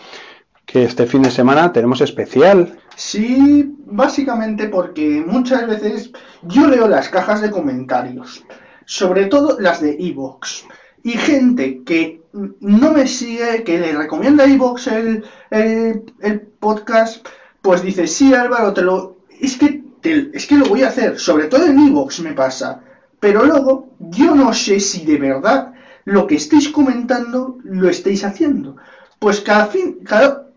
[0.66, 2.80] que este fin de semana tenemos especial.
[2.96, 8.44] Sí, básicamente porque muchas veces yo leo las cajas de comentarios,
[8.86, 10.66] sobre todo las de Evox,
[11.04, 12.22] y gente que
[12.60, 17.26] no me sigue, que le recomienda Evox el podcast,
[17.62, 19.18] pues dice, sí Álvaro, te lo...
[19.40, 22.82] Es que, te- es que lo voy a hacer, sobre todo en Evox me pasa,
[23.20, 25.74] pero luego yo no sé si de verdad
[26.06, 28.78] lo que estáis comentando lo estáis haciendo.
[29.20, 30.48] Pues cada fin, cada,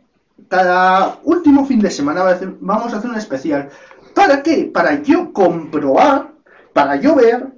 [0.49, 2.23] cada último fin de semana
[2.61, 3.71] vamos a hacer un especial.
[4.15, 4.71] ¿Para qué?
[4.73, 6.33] Para yo comprobar,
[6.73, 7.49] para yo ver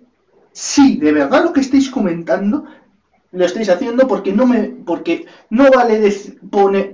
[0.53, 2.65] si de verdad lo que estáis comentando
[3.33, 6.13] lo estáis haciendo porque no me porque no vale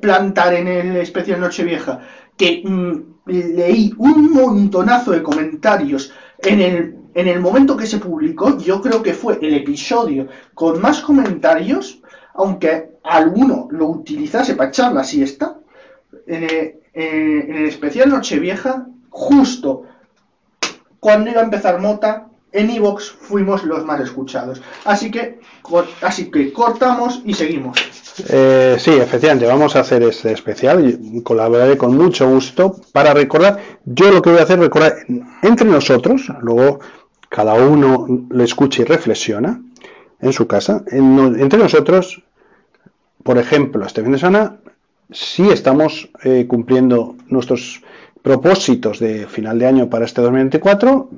[0.01, 2.01] plantar en el especial Nochevieja
[2.37, 8.59] que mm, leí un montonazo de comentarios en el en el momento que se publicó
[8.59, 12.01] yo creo que fue el episodio con más comentarios
[12.35, 15.59] aunque alguno lo utilizase para echar la siesta
[16.27, 19.85] en el, en el especial Nochevieja, justo
[21.01, 24.63] cuando iba a empezar Mota, en Evox fuimos los más escuchados.
[24.85, 25.41] Así que,
[26.01, 27.79] así que cortamos y seguimos.
[28.29, 30.99] Eh, sí, efectivamente, vamos a hacer este especial.
[31.23, 33.59] Colaboraré con mucho gusto para recordar.
[33.85, 34.95] Yo lo que voy a hacer recordar
[35.43, 36.81] entre nosotros, luego
[37.29, 39.61] cada uno lo escucha y reflexiona
[40.21, 40.85] en su casa.
[40.91, 42.23] En entre nosotros,
[43.23, 44.57] por ejemplo, este fin de semana,
[45.11, 47.83] sí estamos eh, cumpliendo nuestros
[48.23, 51.11] propósitos de final de año para este 2024.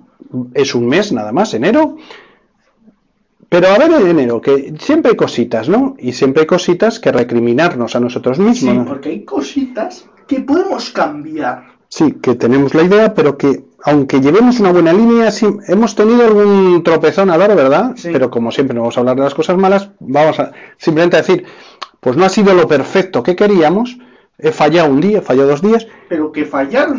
[0.55, 1.97] Es un mes nada más, enero.
[3.49, 5.97] Pero a ver en enero, que siempre hay cositas, ¿no?
[5.99, 8.73] Y siempre hay cositas que recriminarnos a nosotros mismos.
[8.73, 8.85] Sí, ¿no?
[8.85, 11.80] porque hay cositas que podemos cambiar.
[11.91, 16.25] Sí, que tenemos la idea, pero que aunque llevemos una buena línea, sí, hemos tenido
[16.25, 17.93] algún tropezón a dar, ¿verdad?
[17.97, 18.11] Sí.
[18.13, 21.23] Pero como siempre no vamos a hablar de las cosas malas, vamos a simplemente a
[21.23, 21.45] decir,
[21.99, 23.99] pues no ha sido lo perfecto que queríamos,
[24.39, 26.91] he fallado un día, he fallado dos días, Pero que fallar,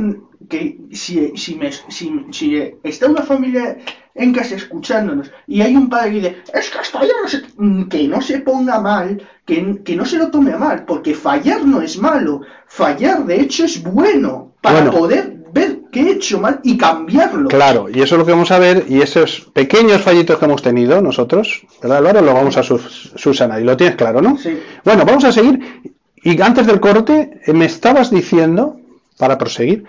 [0.49, 3.77] que si, si, me, si, si está una familia
[4.13, 6.77] en casa escuchándonos y hay un padre que dice, es que
[7.21, 10.83] no se, mm, que no se ponga mal, que, que no se lo tome mal,
[10.83, 14.91] porque fallar no es malo, fallar de hecho es bueno para Bueno.
[14.97, 17.49] poder ver qué he hecho mal y cambiarlo.
[17.49, 20.61] Claro, y eso es lo que vamos a ver, y esos pequeños fallitos que hemos
[20.61, 22.21] tenido nosotros, ¿verdad, Álvaro?
[22.21, 24.37] Lo vamos a subsanar, y lo tienes claro, ¿no?
[24.37, 24.57] Sí.
[24.85, 25.81] Bueno, vamos a seguir,
[26.23, 28.79] y antes del corte, eh, me estabas diciendo,
[29.17, 29.83] para proseguir,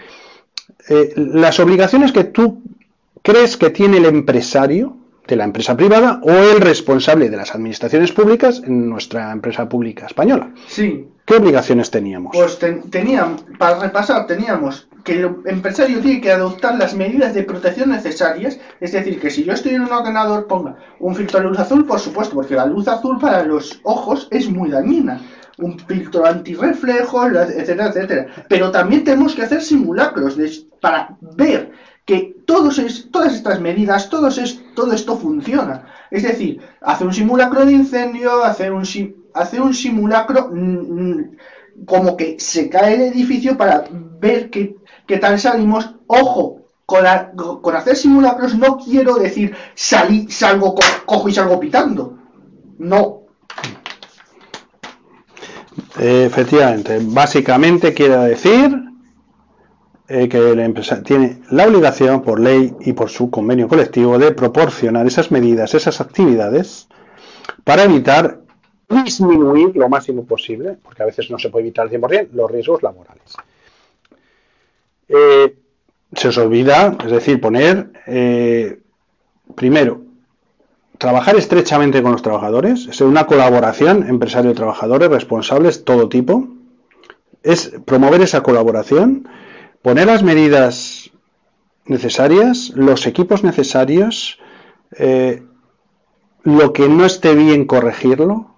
[0.89, 2.63] eh, las obligaciones que tú
[3.23, 8.13] crees que tiene el empresario de la empresa privada o el responsable de las administraciones
[8.13, 10.51] públicas en nuestra empresa pública española?
[10.67, 12.33] Sí, ¿Qué obligaciones teníamos?
[12.35, 17.43] pues ten- teníamos, para repasar, teníamos que el empresario tiene que adoptar las medidas de
[17.45, 21.47] protección necesarias, es decir, que si yo estoy en un ordenador ponga un filtro de
[21.47, 25.21] luz azul, por supuesto, porque la luz azul para los ojos es muy dañina.
[25.59, 28.27] Un filtro antirreflejo, etcétera, etcétera.
[28.49, 31.71] Pero también tenemos que hacer simulacros de- para ver
[32.05, 35.87] que todos es- todas estas medidas, todos es- todo esto funciona.
[36.11, 38.85] Es decir, hacer un simulacro de incendio, hacer un,
[39.35, 41.37] hacer un simulacro mm, mm,
[41.87, 43.85] como que se cae el edificio para
[44.21, 44.77] ver qué,
[45.19, 45.95] tal salimos.
[46.07, 51.59] Ojo, con, la- con hacer simulacros no quiero decir salí, salgo, co- cojo y salgo
[51.61, 52.19] pitando.
[52.79, 53.21] No,
[55.99, 58.79] Eh, efectivamente, básicamente quiere decir
[60.15, 64.33] eh, que la empresa tiene la obligación por ley y por su convenio colectivo de
[64.33, 66.87] proporcionar esas medidas, esas actividades
[67.65, 68.43] para evitar
[68.91, 72.83] disminuir lo máximo posible, porque a veces no se puede evitar al 100% los riesgos
[72.83, 73.37] laborales.
[75.09, 75.57] Eh,
[76.13, 78.81] se os olvida, es decir, poner eh,
[79.55, 80.03] primero
[80.99, 86.49] trabajar estrechamente con los trabajadores, es una colaboración empresario-trabajadores, responsables, todo tipo,
[87.43, 89.27] es promover esa colaboración,
[89.83, 91.11] poner las medidas
[91.87, 94.39] necesarias, los equipos necesarios,
[94.97, 95.43] eh,
[96.45, 98.55] lo que no esté bien corregirlo,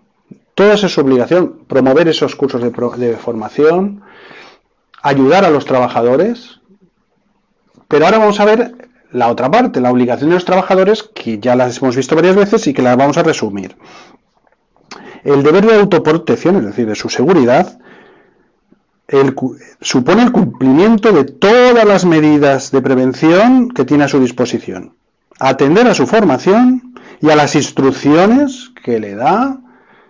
[0.54, 4.02] toda esa es obligación, promover esos cursos de, pro- de formación,
[5.02, 6.60] ayudar a los trabajadores,
[7.88, 11.54] pero ahora vamos a ver la otra parte, la obligación de los trabajadores, que ya
[11.56, 13.76] las hemos visto varias veces y que las vamos a resumir.
[15.22, 17.78] El deber de autoprotección, es decir, de su seguridad,
[19.08, 19.34] el
[19.80, 24.94] supone el cumplimiento de todas las medidas de prevención que tiene a su disposición.
[25.38, 29.58] Atender a su formación y a las instrucciones que le da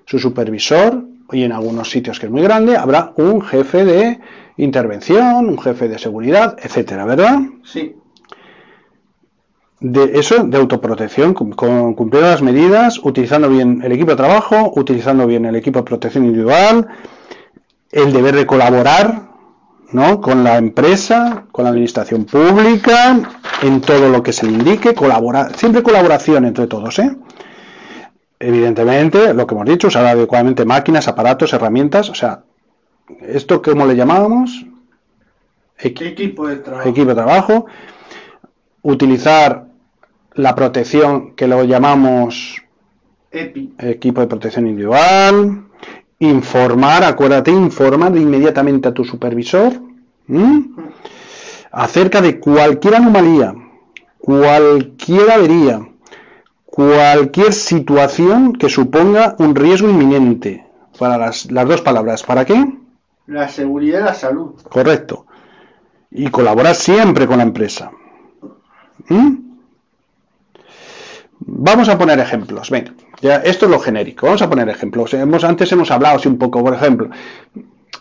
[0.06, 4.20] su supervisor, y en algunos sitios que es muy grande, habrá un jefe de
[4.58, 7.40] intervención, un jefe de seguridad, etcétera, ¿verdad?
[7.64, 7.96] sí.
[9.80, 14.72] de eso, de autoprotección, cum- con, cumpliendo las medidas, utilizando bien el equipo de trabajo,
[14.76, 16.86] utilizando bien el equipo de protección individual,
[17.94, 19.28] el deber de colaborar
[19.92, 20.20] ¿no?
[20.20, 23.18] con la empresa, con la administración pública,
[23.62, 27.16] en todo lo que se le indique, colaborar, siempre colaboración entre todos, ¿eh?
[28.40, 32.42] Evidentemente, lo que hemos dicho, usar adecuadamente máquinas, aparatos, herramientas, o sea,
[33.22, 34.66] esto como le llamábamos,
[35.78, 36.88] Equi- Equipo de trabajo.
[36.88, 37.66] equipo de trabajo,
[38.82, 39.66] utilizar
[40.34, 42.60] la protección que lo llamamos
[43.30, 43.74] EPI.
[43.78, 45.63] equipo de protección individual,
[46.18, 49.72] informar, acuérdate, informar inmediatamente a tu supervisor
[50.28, 50.70] ¿m?
[51.72, 53.54] acerca de cualquier anomalía,
[54.18, 55.88] cualquier avería,
[56.64, 60.64] cualquier situación que suponga un riesgo inminente.
[60.98, 62.78] Para las, las dos palabras, ¿para qué?
[63.26, 64.54] La seguridad y la salud.
[64.68, 65.26] Correcto.
[66.10, 67.90] Y colaborar siempre con la empresa.
[69.08, 69.44] ¿Mm?
[71.46, 72.70] Vamos a poner ejemplos.
[72.70, 74.26] Venga, ya, esto es lo genérico.
[74.26, 75.12] Vamos a poner ejemplos.
[75.14, 77.10] Hemos, antes hemos hablado así un poco, por ejemplo.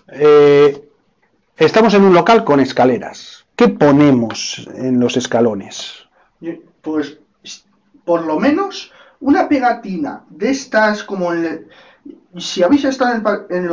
[0.09, 0.87] eh,
[1.57, 3.45] estamos en un local con escaleras.
[3.55, 5.93] ¿Qué ponemos en los escalones?
[6.81, 7.19] Pues,
[8.03, 11.67] por lo menos, una pegatina de estas como en
[12.37, 13.69] si habéis estado en, par- en,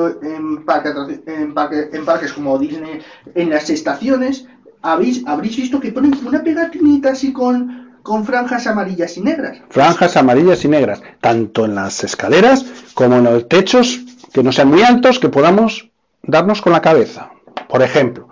[1.93, 3.01] en parques como Disney,
[3.35, 4.47] en las estaciones,
[4.83, 9.59] habéis, habréis visto que ponen una pegatinita así con, con franjas amarillas y negras.
[9.69, 14.01] Franjas amarillas y negras, tanto en las escaleras como en los techos
[14.33, 15.91] que no sean muy altos, que podamos
[16.23, 17.31] darnos con la cabeza.
[17.69, 18.29] Por ejemplo,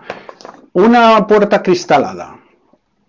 [0.73, 2.39] una puerta cristalada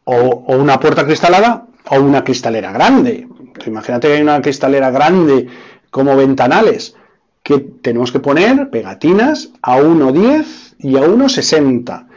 [0.04, 3.28] o, una puerta cristalada o una cristalera grande.
[3.66, 5.48] Imagínate que hay una cristalera grande
[5.90, 6.96] como ventanales
[7.44, 12.08] que tenemos que poner pegatinas a 1,10 y a 1,60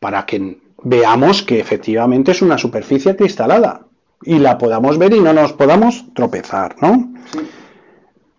[0.00, 3.86] para que veamos que efectivamente es una superficie cristalada
[4.24, 7.12] y la podamos ver y no nos podamos tropezar, ¿no?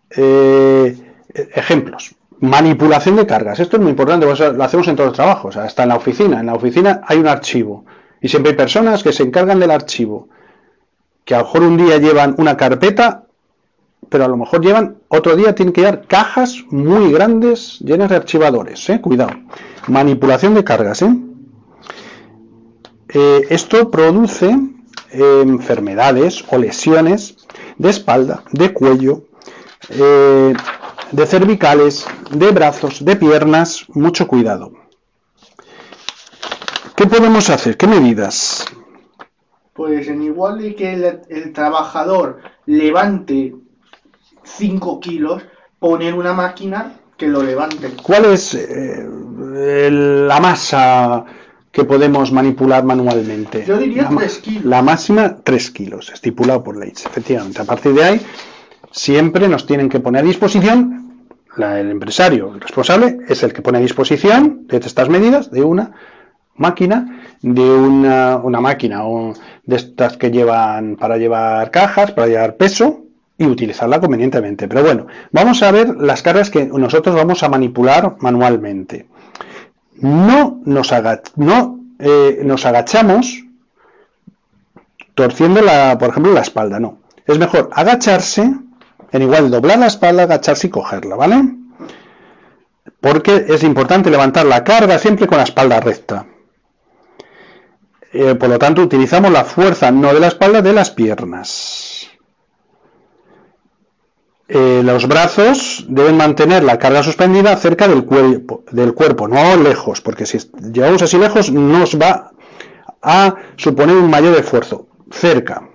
[0.10, 2.16] Eh, ejemplos.
[2.40, 3.60] Manipulación de cargas.
[3.60, 6.40] Esto es muy importante, lo hacemos en todos los trabajos, hasta en la oficina.
[6.40, 7.86] En la oficina hay un archivo
[8.22, 10.30] y siempre hay personas que se encargan del archivo,
[11.24, 13.24] que a lo mejor un día llevan una carpeta,
[14.10, 18.18] pero a lo mejor llevan, otro día tienen que llevar cajas muy grandes llenas de
[18.18, 19.00] archivadores, ¿eh?
[19.00, 19.32] Cuidado.
[19.88, 21.16] Manipulación de cargas, ¿eh?
[23.50, 24.58] Esto produce
[25.12, 27.36] enfermedades o lesiones
[27.78, 29.24] de espalda, de cuello,
[29.89, 30.54] eh,
[31.12, 34.74] de cervicales, de brazos, de piernas, mucho cuidado.
[36.96, 37.78] ¿Qué podemos hacer?
[37.78, 38.66] ¿Qué medidas?
[39.74, 43.56] Pues en igual de que el, el trabajador levante
[44.44, 45.44] 5 kilos,
[45.80, 47.91] poner una máquina que lo levante.
[48.02, 49.06] ¿Cuál es eh,
[49.91, 51.26] la masa
[51.74, 53.66] que podemos manipular manualmente?
[53.68, 54.64] Yo diría La ma- 3 kilos.
[54.66, 57.62] La máxima 3 kilos, estipulado por ley, efectivamente.
[57.62, 58.22] A partir de ahí,
[58.92, 61.26] siempre nos tienen que poner a disposición,
[61.58, 65.64] la- el empresario, el responsable, es el que pone a disposición de estas medidas de
[65.64, 65.92] una
[66.56, 69.34] máquina, de una, una máquina o
[69.66, 73.02] de estas que llevan para llevar cajas, para llevar peso
[73.38, 74.68] y utilizarla convenientemente.
[74.68, 79.08] Pero bueno, vamos a ver las cargas que nosotros vamos a manipular manualmente.
[79.96, 80.60] No
[82.00, 83.44] eh, nos agachamos
[85.16, 86.98] torciendo, la, por ejemplo, la espalda, no.
[87.26, 88.54] Es mejor agacharse,
[89.12, 91.56] en igual doblar la espalda, agacharse y cogerla, ¿vale?
[93.00, 96.26] Porque es importante levantar la carga siempre con la espalda recta.
[98.12, 102.03] Eh, por lo tanto, utilizamos la fuerza no de la espalda, de las piernas.
[104.56, 110.38] Eh, los brazos deben mantener la carga suspendida cerca del cuerpo, no lejos, porque si
[110.72, 112.34] llevamos así lejos nos va
[113.01, 114.86] a suponer un mayor esfuerzo.
[115.10, 115.70] Cerca.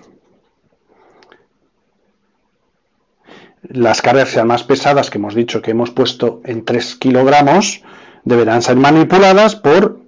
[3.62, 7.82] Las cargas sean más pesadas, que hemos dicho que hemos puesto en 3 kilogramos,
[8.22, 9.98] deberán ser manipuladas por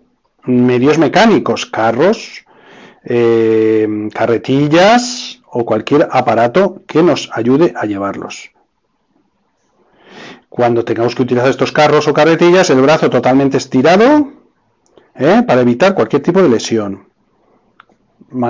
[0.45, 2.45] medios mecánicos, carros,
[3.03, 8.53] eh, carretillas o cualquier aparato que nos ayude a llevarlos.
[10.51, 14.29] Cuando tengamos que utilizar estos carros o carretillas, el brazo totalmente estirado
[15.15, 15.43] ¿eh?
[15.47, 17.09] para evitar cualquier tipo de lesión.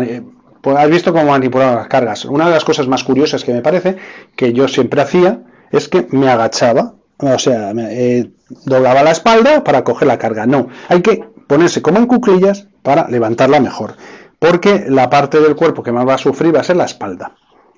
[0.03, 0.23] Eh,
[0.61, 2.25] Pues has visto cómo manipular las cargas.
[2.25, 3.97] Una de las cosas más curiosas que me parece
[4.35, 8.31] que yo siempre hacía es que me agachaba, o sea, me, eh,
[8.65, 10.47] doblaba la espalda para coger la carga.
[10.47, 13.95] No, hay que ponerse como en cuclillas para levantarla mejor,
[14.39, 17.33] porque la parte del cuerpo que más va a sufrir va a ser la espalda.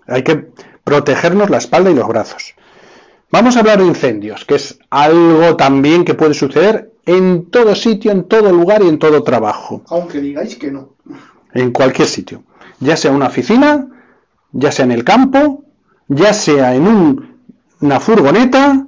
[0.07, 0.49] Hay que
[0.85, 2.55] protegernos la espalda y los brazos.
[3.33, 8.13] Vamos a hablar de incendios, que es algo también que puede suceder en todo sitio,
[8.13, 10.91] en todo lugar y en todo trabajo Aunque digáis que no.
[11.55, 12.45] en cualquier sitio,
[12.79, 13.89] ya sea una oficina,
[14.53, 15.65] ya sea en el campo,
[16.09, 17.39] ya sea en un-
[17.81, 18.87] una furgoneta,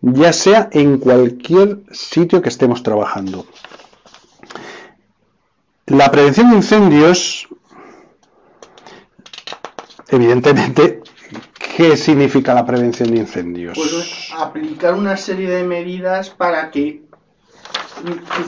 [0.00, 3.46] ya sea en cualquier sitio que estemos trabajando.
[5.86, 7.48] La prevención de incendios,
[10.08, 11.02] evidentemente,
[11.76, 13.76] ¿qué significa la prevención de incendios?
[13.76, 17.02] Pues es aplicar una serie de medidas para que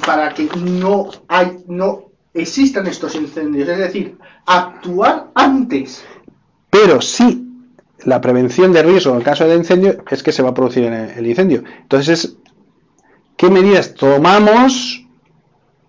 [0.07, 6.05] para que no hay no existan estos incendios, es decir, actuar antes.
[6.70, 7.47] Pero si
[8.05, 10.85] la prevención de riesgo en el caso de incendio es que se va a producir
[10.85, 11.62] el incendio.
[11.83, 12.37] Entonces, es,
[13.37, 15.07] ¿qué medidas tomamos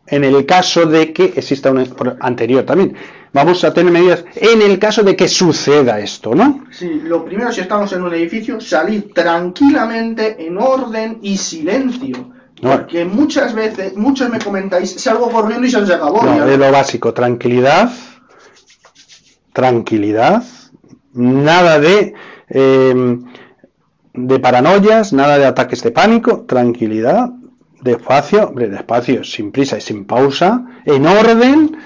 [0.08, 1.88] en el caso de que exista un
[2.20, 2.96] anterior también?
[3.36, 6.64] Vamos a tener medidas en el caso de que suceda esto, ¿no?
[6.72, 12.32] Sí, lo primero si estamos en un edificio, salir tranquilamente en orden y silencio.
[12.62, 16.24] Porque muchas veces, muchos me comentáis, salgo corriendo y se acabó.
[16.24, 17.92] No, es lo básico, tranquilidad,
[19.52, 20.42] tranquilidad,
[21.12, 22.14] nada de,
[22.48, 23.18] eh,
[24.14, 27.32] de paranoias, nada de ataques de pánico, tranquilidad,
[27.82, 31.78] despacio, hombre, despacio, sin prisa y sin pausa, en orden,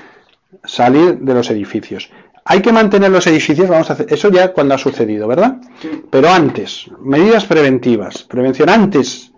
[0.64, 2.10] salir de los edificios.
[2.46, 5.58] Hay que mantener los edificios, vamos a hacer, eso ya cuando ha sucedido, ¿verdad?
[5.82, 6.04] Sí.
[6.10, 9.32] Pero antes, medidas preventivas, prevención antes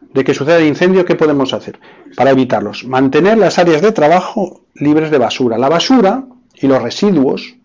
[0.00, 1.78] de que suceda el incendio, ¿qué podemos hacer
[2.16, 2.84] para evitarlos?
[2.84, 5.58] Mantener las áreas de trabajo libres de basura.
[5.58, 6.24] La basura
[6.54, 7.56] y los residuos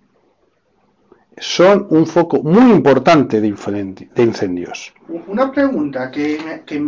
[1.37, 4.93] son un foco muy importante de incendi- de incendios.
[5.27, 6.85] Una pregunta que, que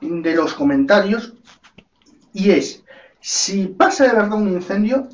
[0.00, 1.34] de los comentarios
[2.34, 2.84] y es
[3.20, 5.08] si pasa de verdad un incendio,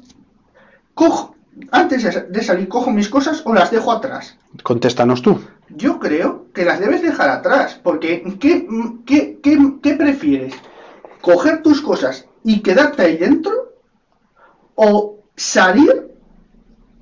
[0.95, 1.35] cojo,
[1.71, 4.37] antes de sa- de salir cojo mis cosas o las dejo atrás.
[4.63, 5.41] Contéstanos tú.
[5.71, 8.67] Yo creo que las debes dejar atrás, porque ¿qué,
[9.07, 10.55] qué, qué, qué prefieres?
[11.21, 13.53] ¿Coger tus cosas y quedarte ahí dentro?
[14.75, 16.11] ¿O salir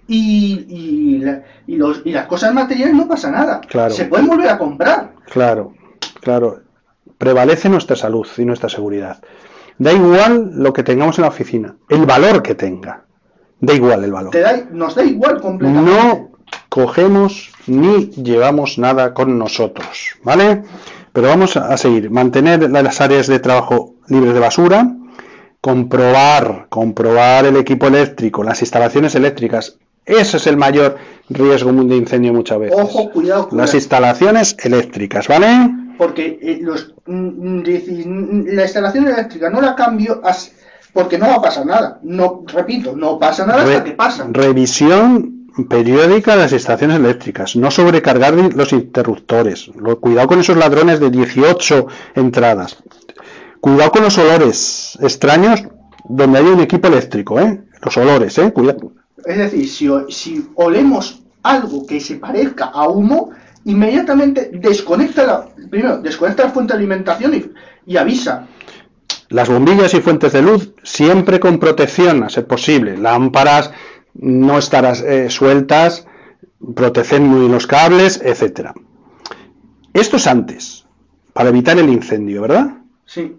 [0.06, 3.60] y, y, la- y los, y las cosas materiales no pasa nada?
[3.62, 3.92] Claro.
[3.94, 5.14] Se pueden volver a comprar.
[5.26, 5.74] Claro,
[6.20, 6.60] claro.
[7.18, 9.22] Prevalece nuestra salud y nuestra seguridad.
[9.78, 13.04] Da igual lo que tengamos en la oficina, el valor que tenga.
[13.60, 14.30] Da igual el valor.
[14.30, 15.90] Te da, nos da igual completamente.
[15.90, 16.30] No
[16.68, 20.62] cogemos ni llevamos nada con nosotros, ¿vale?
[21.12, 22.10] Pero vamos a seguir.
[22.10, 24.96] Mantener las áreas de trabajo libres de basura,
[25.60, 29.78] comprobar, comprobar el equipo eléctrico, las instalaciones eléctricas.
[30.04, 30.96] Ese es el mayor
[31.28, 32.76] riesgo de incendio muchas veces.
[32.80, 33.64] Ojo, cuidado, cuidado.
[33.64, 35.70] Las instalaciones eléctricas, ¿vale?
[35.98, 40.20] Porque eh, los, mm, mm, mm, la instalación eléctrica no la cambio,
[40.92, 41.98] porque no va a pasar nada.
[42.02, 44.26] No, repito, no pasa nada hasta que pasa.
[44.30, 50.98] Revisión periódica de las estaciones eléctricas, no sobrecargar los interruptores, Lo- cuidado con esos ladrones
[50.98, 52.78] de 18 entradas,
[53.60, 55.62] cuidado con los olores extraños
[56.08, 57.62] donde hay un equipo eléctrico, ¿eh?
[57.82, 58.50] los olores, ¿eh?
[58.52, 58.92] cuidado.
[59.26, 63.30] Es decir, si, si olemos algo que se parezca a humo,
[63.64, 68.46] inmediatamente desconecta la, primero, desconecta la fuente de alimentación y, y avisa.
[69.28, 72.96] Las bombillas y fuentes de luz siempre con protección, a ser posible.
[72.98, 73.70] Lámparas
[74.14, 76.06] no estar eh, sueltas,
[76.74, 78.74] proteger muy los cables, etcétera.
[79.92, 80.86] Esto es antes,
[81.32, 82.78] para evitar el incendio, ¿verdad?
[83.04, 83.36] Sí.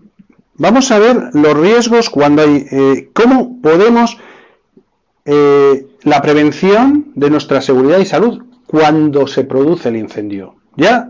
[0.56, 4.18] Vamos a ver los riesgos cuando hay, eh, cómo podemos
[5.26, 8.44] eh, la prevención de nuestra seguridad y salud
[8.74, 10.56] cuando se produce el incendio.
[10.76, 11.08] Ya,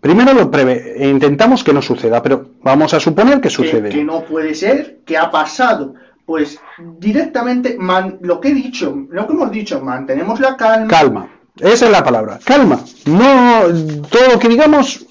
[0.00, 3.90] primero lo preve, intentamos que no suceda, pero vamos a suponer que sucede.
[3.90, 5.92] que no puede ser, que ha pasado.
[6.24, 6.58] Pues
[6.98, 10.86] directamente, man- lo que he dicho, lo que hemos dicho, mantenemos la calma.
[10.88, 11.28] Calma,
[11.60, 12.80] esa es la palabra, calma.
[13.04, 13.64] No,
[14.08, 15.04] todo lo que digamos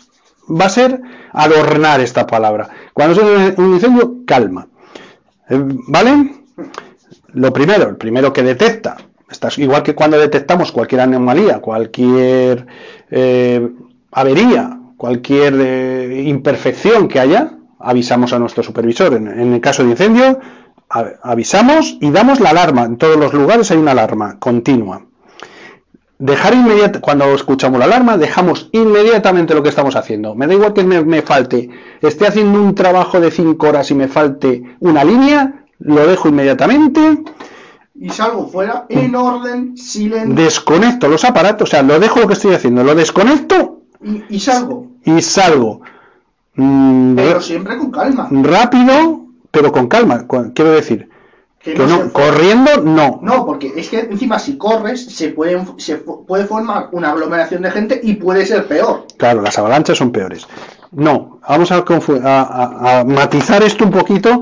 [0.49, 0.99] va a ser
[1.31, 2.69] adornar esta palabra.
[2.91, 3.21] Cuando se
[3.61, 4.67] un incendio, calma.
[5.47, 6.37] Eh, ¿Vale?
[7.33, 8.97] Lo primero, el primero que detecta,
[9.57, 12.65] igual que cuando detectamos cualquier anomalía, cualquier
[13.11, 13.69] eh,
[14.11, 19.13] avería, cualquier eh, imperfección que haya, avisamos a nuestro supervisor.
[19.13, 20.39] En, el caso de incendio,
[20.89, 22.84] avisamos y damos la alarma.
[22.84, 25.05] En todos los lugares hay una alarma continua.
[26.19, 30.36] Dejar inmediatamente, cuando escuchamos la alarma, dejamos inmediatamente lo que estamos haciendo.
[30.36, 31.69] Me da igual que me, me falte,
[32.01, 37.23] esté haciendo un trabajo de 5 horas y me falte una línea, lo dejo inmediatamente,
[37.95, 40.33] Y salgo fuera en orden, silencio.
[40.35, 44.39] desconecto los aparatos, o sea, lo dejo lo que estoy haciendo, lo desconecto Y, y
[44.39, 44.87] salgo.
[45.05, 45.81] y salgo.
[46.55, 48.27] Mm, Pero siempre con calma.
[48.31, 49.21] rápido,
[49.51, 50.25] pero con calma.
[50.53, 51.09] Quiero decir,
[51.59, 53.19] Que no corriendo, no.
[53.21, 57.71] No, porque es que encima si corres se, pueden, se puede formar una aglomeración de
[57.71, 59.05] gente y puede ser peor.
[59.17, 60.45] Claro, las avalanchas son peores.
[60.91, 64.41] No, vamos a, confu- a- a- a matizar esto un poquito,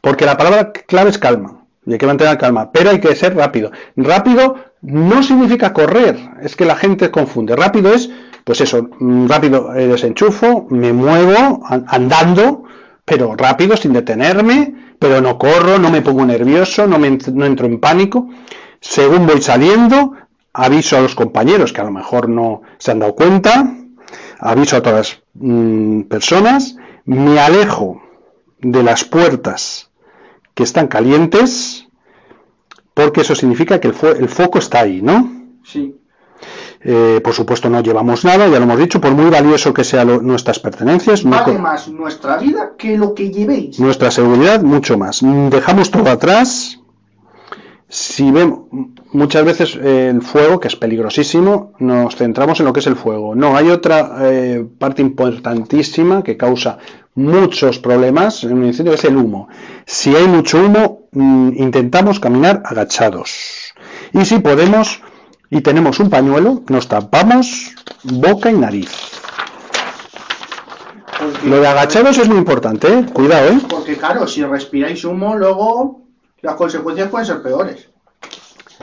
[0.00, 1.63] porque la palabra clave es calma.
[1.86, 3.70] Y hay que mantener calma, pero hay que ser rápido.
[3.96, 7.54] Rápido no significa correr, es que la gente confunde.
[7.56, 8.10] Rápido es,
[8.44, 12.64] pues eso, mm, rápido eh, desenchufo, me muevo an- andando,
[13.04, 17.78] pero rápido, sin detenerme, pero no corro, no me pongo nervioso, no, me entro en
[17.80, 18.28] pánico.
[18.80, 20.12] Según voy saliendo,
[20.54, 23.74] aviso a los compañeros que a lo mejor no se han dado cuenta,
[24.38, 28.00] aviso a todas las mm, personas, me alejo
[28.60, 29.90] de las puertas
[30.54, 31.86] que están calientes,
[32.94, 35.30] porque eso significa que el, fo- el foco está ahí, ¿no?
[35.64, 35.96] Sí.
[36.86, 40.26] Eh, por supuesto no llevamos nada, ya lo hemos dicho, por muy valioso que sean
[40.26, 43.80] nuestras pertenencias, Vale más nuestra vida que lo que llevéis.
[43.80, 45.22] nuestra seguridad mucho más.
[45.22, 46.78] Mm, Dejamos todo atrás.
[47.88, 48.60] Si vemos
[49.12, 52.96] muchas veces eh, el fuego, que es peligrosísimo, nos centramos en lo que es el
[52.96, 53.34] fuego.
[53.34, 56.78] No, hay otra eh, parte importantísima que causa
[57.14, 59.48] muchos problemas en un incendio, es el humo.
[59.86, 63.74] Si hay mucho humo, mm, intentamos caminar agachados.
[64.12, 65.00] Y si podemos
[65.50, 68.90] y tenemos un pañuelo, nos tapamos boca y nariz.
[71.18, 73.06] Porque, Lo de agachados es muy importante, ¿eh?
[73.12, 73.60] Cuidado, ¿eh?
[73.68, 76.02] Porque claro, si respiráis humo, luego
[76.42, 77.88] las consecuencias pueden ser peores.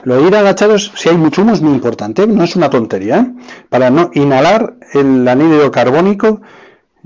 [0.04, 3.18] Lo de ir agachados, si hay mucho humo, es muy importante, no es una tontería,
[3.18, 3.34] ¿eh?
[3.68, 6.40] para no inhalar el anhídrido carbónico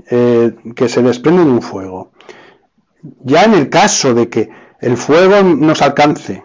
[0.09, 2.11] eh, que se desprende de un fuego.
[3.23, 4.49] Ya en el caso de que
[4.81, 6.43] el fuego nos alcance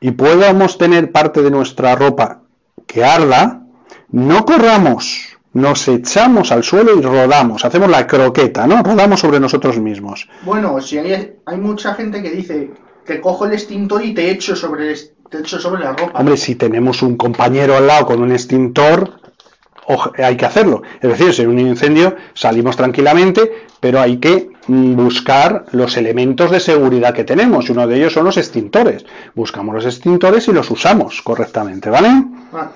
[0.00, 2.42] y podamos tener parte de nuestra ropa
[2.86, 3.62] que arda,
[4.10, 8.82] no corramos, nos echamos al suelo y rodamos, hacemos la croqueta, ¿no?
[8.82, 10.28] Rodamos sobre nosotros mismos.
[10.42, 12.70] Bueno, si hay, hay mucha gente que dice
[13.04, 14.98] que cojo el extintor y te echo sobre, el
[15.30, 16.18] te echo sobre la ropa.
[16.18, 19.20] Hombre, si tenemos un compañero al lado con un extintor,
[20.18, 20.82] hay que hacerlo.
[21.00, 26.50] Es decir, si en un incendio salimos tranquilamente, pero hay que mm, buscar los elementos
[26.50, 27.68] de seguridad que tenemos.
[27.68, 29.04] Y uno de ellos son los extintores.
[29.34, 32.08] Buscamos los extintores y los usamos correctamente, ¿vale?
[32.52, 32.70] Ah,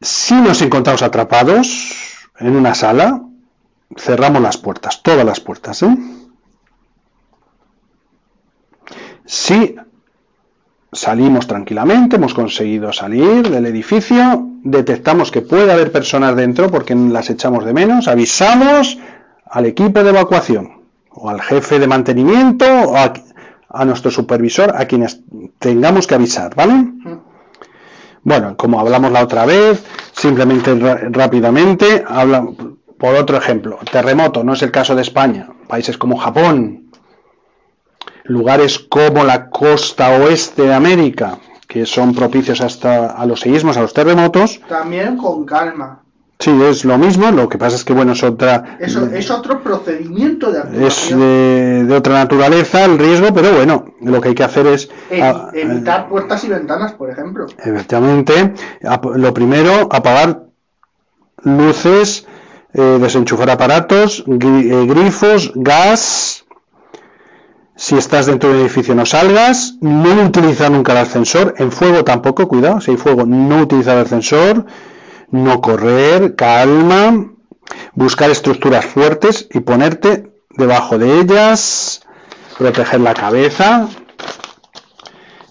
[0.00, 3.22] Si nos encontramos atrapados en una sala,
[3.96, 5.96] cerramos las puertas, todas las puertas, ¿eh?
[9.24, 9.76] Si
[10.92, 17.30] salimos tranquilamente, hemos conseguido salir del edificio, detectamos que puede haber personas dentro porque las
[17.30, 18.98] echamos de menos, avisamos
[19.46, 25.20] al equipo de evacuación o al jefe de mantenimiento o a, nuestro supervisor, a quienes
[25.58, 26.92] tengamos que avisar, ¿vale?
[28.22, 30.74] Bueno, como hablamos la otra vez, simplemente
[31.10, 32.46] rápidamente, habla,
[32.98, 36.79] por otro ejemplo, terremoto, no es el caso de España, países como Japón,
[38.30, 43.82] lugares como la costa oeste de América, que son propicios hasta a los seísmos, a
[43.82, 46.02] los terremotos, También con calma.
[46.38, 48.76] sí, es lo mismo, lo que pasa es que, bueno, es otra...
[48.80, 51.20] Eso es otro procedimiento de es actuación.
[51.20, 54.88] de, de otra naturaleza el riesgo, pero bueno, lo que hay que hacer es...
[55.10, 57.46] Evi- ah, evitar puertas y ventanas, por ejemplo.
[57.62, 58.54] Efectivamente,
[59.16, 60.44] lo primero, apagar
[61.42, 62.26] luces,
[62.74, 66.39] eh, desenchufar aparatos, gri- eh, grifos, gas.
[67.80, 72.46] Si estás dentro del edificio no salgas, no utilizar nunca el ascensor, en fuego tampoco,
[72.46, 74.66] cuidado, si hay fuego, no utilizar el ascensor,
[75.30, 77.30] no correr, calma,
[77.94, 82.02] buscar estructuras fuertes y ponerte debajo de ellas,
[82.58, 83.88] proteger la cabeza,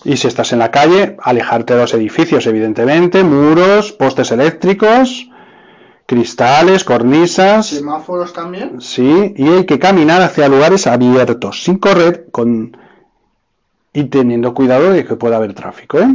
[0.04, 5.32] y si estás en la calle, alejarte de los edificios, evidentemente, muros, postes eléctricos,
[6.10, 8.82] cristales, cornisas, Semáforos también.
[8.82, 12.76] sí, y hay que caminar hacia lugares abiertos, sin correr con
[13.94, 16.08] y teniendo cuidado de que pueda haber tráfico, ¿eh?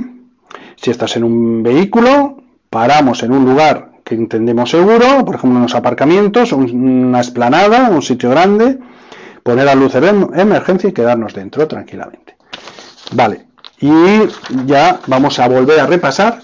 [0.75, 2.39] Si estás en un vehículo,
[2.71, 8.03] paramos en un lugar que entendemos seguro, por ejemplo, unos aparcamientos, un- una esplanada, un
[8.03, 8.81] sitio grande,
[9.45, 12.35] poner la luz de em- emergencia y quedarnos dentro tranquilamente.
[13.13, 13.47] Vale,
[13.81, 13.93] y
[14.67, 16.41] ya vamos a volver a repasar.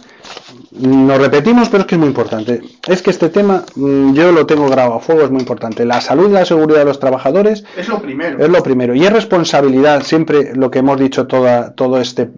[0.72, 2.60] Nos repetimos, pero es que es muy importante.
[2.86, 5.84] Es que este tema mm, yo lo tengo grabado a fuego, es muy importante.
[5.84, 8.38] La salud y la seguridad de los trabajadores Es lo primero.
[8.38, 8.94] es lo primero.
[8.94, 12.30] Y es responsabilidad, siempre lo que hemos dicho toda, todo este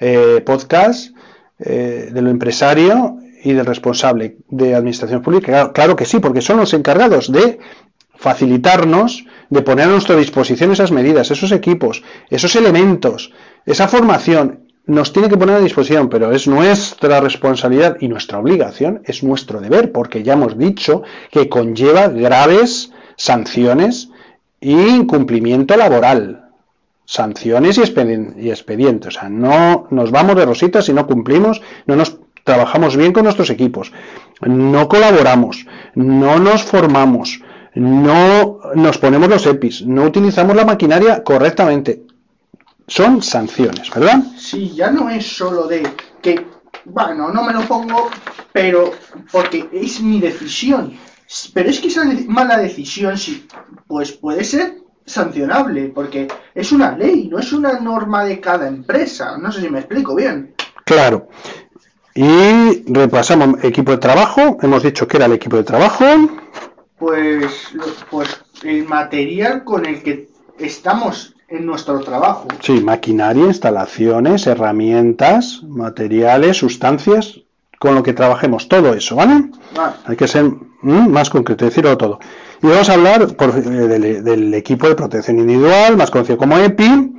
[0.00, 1.14] eh, podcast,
[1.58, 5.46] eh, del empresario y del responsable de administración pública.
[5.46, 7.58] Claro, claro que sí, porque son los encargados de
[8.16, 13.32] facilitarnos, de poner a nuestra disposición esas medidas, esos equipos, esos elementos,
[13.66, 14.63] esa formación.
[14.86, 19.60] Nos tiene que poner a disposición, pero es nuestra responsabilidad y nuestra obligación, es nuestro
[19.60, 24.10] deber, porque ya hemos dicho que conlleva graves sanciones
[24.60, 26.50] y incumplimiento laboral.
[27.06, 29.16] Sanciones y expedientes.
[29.16, 33.24] O sea, no nos vamos de rositas si no cumplimos, no nos trabajamos bien con
[33.24, 33.90] nuestros equipos,
[34.42, 37.40] no colaboramos, no nos formamos,
[37.74, 42.02] no nos ponemos los EPIs, no utilizamos la maquinaria correctamente.
[42.86, 44.22] Son sanciones, ¿verdad?
[44.36, 45.82] Sí, ya no es solo de
[46.20, 46.46] que,
[46.84, 48.10] bueno, no me lo pongo,
[48.52, 48.92] pero
[49.32, 50.96] porque es mi decisión.
[51.54, 53.46] Pero es que esa mala decisión, sí,
[53.86, 59.36] pues puede ser sancionable, porque es una ley, no es una norma de cada empresa.
[59.38, 60.54] No sé si me explico bien.
[60.84, 61.28] Claro.
[62.14, 64.58] Y repasamos equipo de trabajo.
[64.62, 66.04] Hemos dicho que era el equipo de trabajo.
[66.98, 67.74] Pues,
[68.10, 70.28] pues el material con el que
[70.58, 72.48] estamos en nuestro trabajo.
[72.60, 77.40] Sí, maquinaria, instalaciones, herramientas, materiales, sustancias,
[77.78, 79.50] con lo que trabajemos, todo eso, ¿vale?
[79.76, 79.94] Vale.
[80.06, 82.18] Hay que ser mm, más concreto, decirlo todo.
[82.62, 86.56] Y vamos a hablar por- eh, del, del equipo de protección individual, más conocido como
[86.56, 87.12] EPI,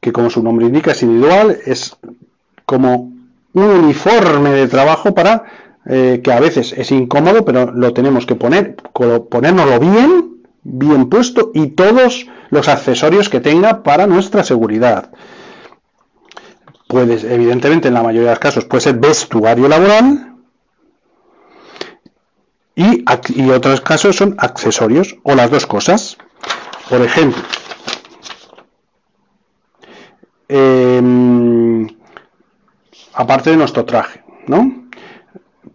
[0.00, 1.96] que como su nombre indica es individual, es
[2.64, 3.12] como
[3.54, 5.44] un uniforme de trabajo para
[5.86, 8.76] eh, que a veces es incómodo, pero lo tenemos que poner,
[9.28, 15.10] ponérnoslo bien, bien puesto y todos los accesorios que tenga para nuestra seguridad.
[16.86, 20.34] Puede, evidentemente, en la mayoría de los casos puede ser vestuario laboral
[22.74, 26.18] y, y otros casos son accesorios o las dos cosas.
[26.90, 27.42] Por ejemplo,
[30.46, 31.88] em,
[33.14, 34.90] aparte de nuestro traje, ¿no?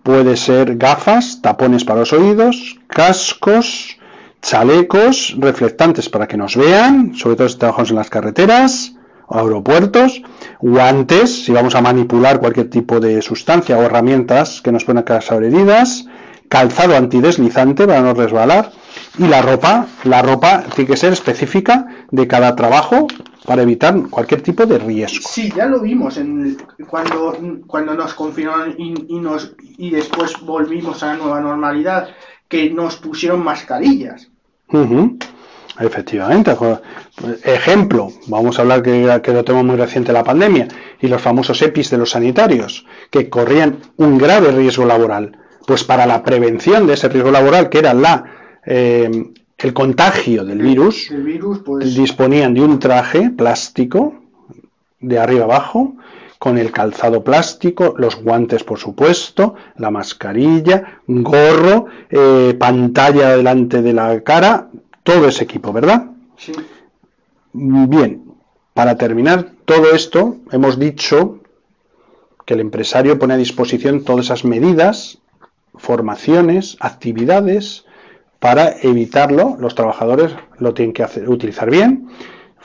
[0.04, 3.97] Puede ser gafas, tapones para los oídos, cascos,
[4.42, 8.94] chalecos reflectantes para que nos vean, sobre todo si trabajamos en las carreteras
[9.28, 10.22] o aeropuertos,
[10.60, 15.44] guantes si vamos a manipular cualquier tipo de sustancia o herramientas que nos puedan causar
[15.44, 16.08] heridas,
[16.48, 18.72] calzado antideslizante para no resbalar
[19.18, 23.08] y la ropa, la ropa tiene que ser específica de cada trabajo
[23.46, 25.28] para evitar cualquier tipo de riesgo.
[25.28, 26.58] Sí, ya lo vimos en
[26.88, 32.10] cuando, cuando nos confinaron y nos, y después volvimos a la nueva normalidad,
[32.48, 34.30] que nos pusieron mascarillas.
[34.72, 35.18] Ujú,
[35.80, 36.56] Efectivamente.
[37.44, 40.68] Ejemplo, vamos a hablar que, que lo tenemos muy reciente la pandemia
[41.00, 45.38] y los famosos EPIs de los sanitarios que corrían un grave riesgo laboral.
[45.68, 48.26] Pues para la prevención de ese riesgo laboral, que era la
[48.66, 54.16] eh, el contagio del virus, El virus, pues, disponían de un traje plástico
[55.00, 55.96] de arriba abajo
[56.40, 63.94] con el calzado plástico, los guantes por supuesto, la mascarilla, gorro, eh, pantalla delante de
[63.94, 64.70] la cara,
[65.04, 66.12] todo ese equipo, ¿verdad?
[66.38, 66.54] sí,
[67.54, 68.24] Bien,
[68.74, 71.40] para terminar todo esto, hemos dicho
[72.46, 75.18] que el empresario pone a disposición todas esas medidas,
[75.74, 77.86] formaciones, actividades
[78.40, 79.58] para evitarlo.
[79.60, 82.10] Los trabajadores lo tienen que hacer, utilizar bien,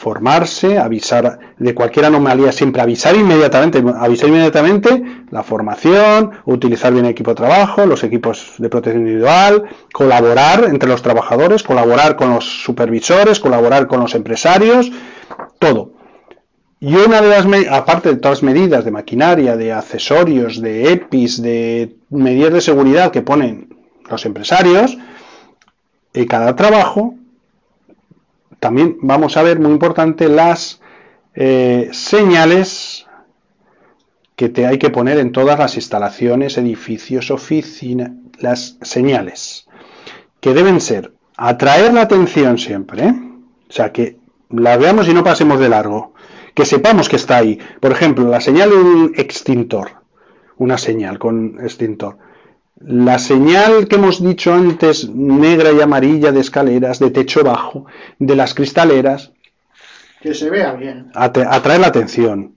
[0.03, 5.01] formarse, avisar de cualquier anomalía, siempre avisar inmediatamente, avisar inmediatamente
[5.31, 10.89] la formación, utilizar bien el equipo de trabajo, los equipos de protección individual, colaborar entre
[10.89, 14.91] los trabajadores, colaborar con los supervisores, colaborar con los empresarios,
[15.61, 15.93] todo.
[16.81, 21.41] Y una de las, aparte de todas las medidas de maquinaria, de accesorios, de EPIs,
[21.41, 23.69] de medidas de seguridad que ponen
[24.11, 24.99] los empresarios,
[26.13, 27.15] en cada trabajo
[28.63, 30.81] también vamos a ver, muy importante, las
[31.35, 33.09] eh, señales
[34.37, 39.67] que te hay que poner en todas las instalaciones, edificios, oficinas, las señales,
[40.39, 43.15] que deben ser atraer la atención siempre, ¿eh?
[43.69, 46.15] o sea, que la veamos y no pasemos de largo,
[46.55, 47.59] que sepamos que está ahí.
[47.81, 49.91] Por ejemplo, la señal de un extintor,
[50.57, 52.17] una señal con extintor
[52.85, 57.87] la señal que hemos dicho antes, negra y amarilla de escaleras, de techo bajo,
[58.19, 59.33] de las cristaleras.
[60.21, 61.11] Que se vea bien.
[61.15, 62.57] Atrae la atención.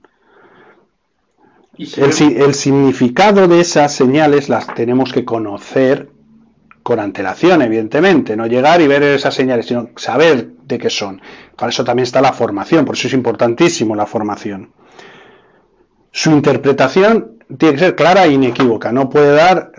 [1.78, 6.08] el, significado de esas señales las tenemos que conocer
[6.82, 8.36] con antelación, evidentemente.
[8.36, 11.20] No llegar y ver esas señales, sino saber de qué son.
[11.56, 14.70] Para eso también está la formación, por eso es importantísimo la formación.
[16.10, 18.90] Su interpretación tiene que ser clara e inequívoca.
[18.90, 19.75] No puede dar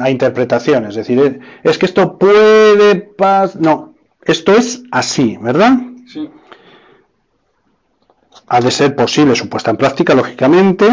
[0.00, 0.86] a interpretación.
[0.86, 3.60] Es decir, es que esto puede pasar.
[3.60, 3.94] No,
[4.24, 5.72] esto es así, ¿verdad?
[6.06, 6.28] Sí.
[8.46, 10.86] Ha de ser posible su puesta en práctica, lógicamente.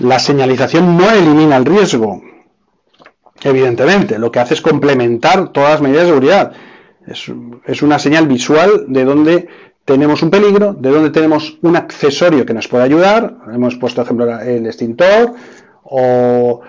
[0.00, 2.22] La señalización no elimina el riesgo.
[3.42, 6.52] Evidentemente, lo que hace es complementar todas las medidas de seguridad.
[7.06, 7.32] Es,
[7.66, 9.48] es una señal visual de donde
[9.84, 13.38] tenemos un peligro, de donde tenemos un accesorio que nos puede ayudar.
[13.50, 15.34] Hemos puesto, ejemplo, el extintor
[15.82, 16.60] o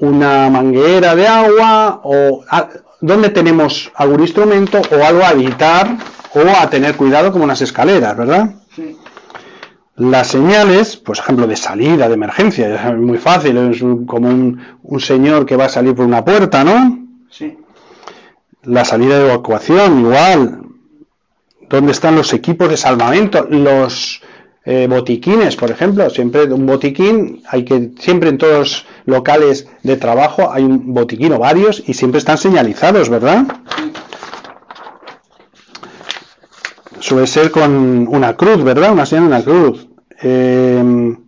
[0.00, 2.44] una manguera de agua o
[3.00, 5.96] donde tenemos algún instrumento o algo a evitar
[6.34, 8.54] o a tener cuidado como unas escaleras, ¿verdad?
[8.74, 8.96] Sí.
[9.96, 15.00] Las señales, por ejemplo, de salida, de emergencia, es muy fácil, es como un, un,
[15.00, 17.06] señor que va a salir por una puerta, ¿no?
[17.30, 17.56] Sí.
[18.64, 20.62] La salida de evacuación, igual.
[21.68, 23.46] ¿Dónde están los equipos de salvamento?
[23.48, 24.20] Los
[24.66, 30.50] eh, botiquines, por ejemplo, siempre un botiquín, hay que, siempre en todos locales de trabajo
[30.50, 33.44] hay un botiquín o varios y siempre están señalizados, ¿verdad?
[36.98, 38.92] Suele ser con una cruz, ¿verdad?
[38.92, 39.86] Una señal, una cruz.
[40.22, 41.18] Em,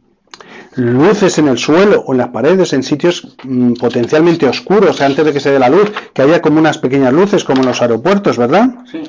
[0.76, 5.34] luces en el suelo o en las paredes en sitios mm, potencialmente oscuros antes de
[5.34, 8.38] que se dé la luz, que haya como unas pequeñas luces como en los aeropuertos,
[8.38, 8.70] ¿verdad?
[8.90, 9.02] Sí.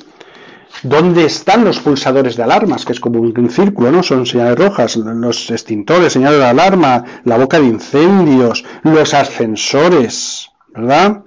[0.83, 2.85] ¿Dónde están los pulsadores de alarmas?
[2.85, 4.03] Que es como un círculo, ¿no?
[4.03, 11.23] Son señales rojas, los extintores, señales de alarma, la boca de incendios, los ascensores, ¿verdad?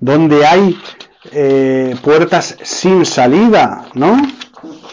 [0.00, 0.78] Donde hay
[1.32, 4.16] eh, puertas sin salida, ¿no?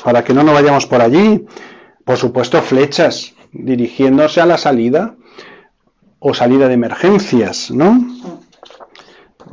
[0.03, 1.45] Para que no nos vayamos por allí.
[2.03, 5.15] Por supuesto, flechas dirigiéndose a la salida
[6.19, 8.01] o salida de emergencias, ¿no?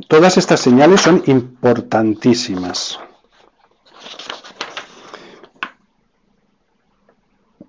[0.07, 2.99] Todas estas señales son importantísimas.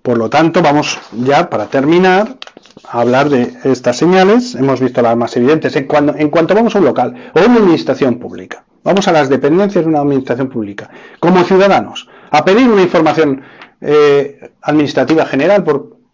[0.03, 2.35] Por lo tanto, vamos ya para terminar
[2.89, 4.53] a hablar de estas señales.
[4.53, 5.77] Hemos visto las más evidentes.
[5.77, 9.89] En, cuanto vamos a un local o una administración pública, vamos a las dependencias de
[9.89, 10.89] una administración pública,
[11.19, 13.43] como ciudadanos, a pedir una información
[13.79, 15.63] eh, administrativa general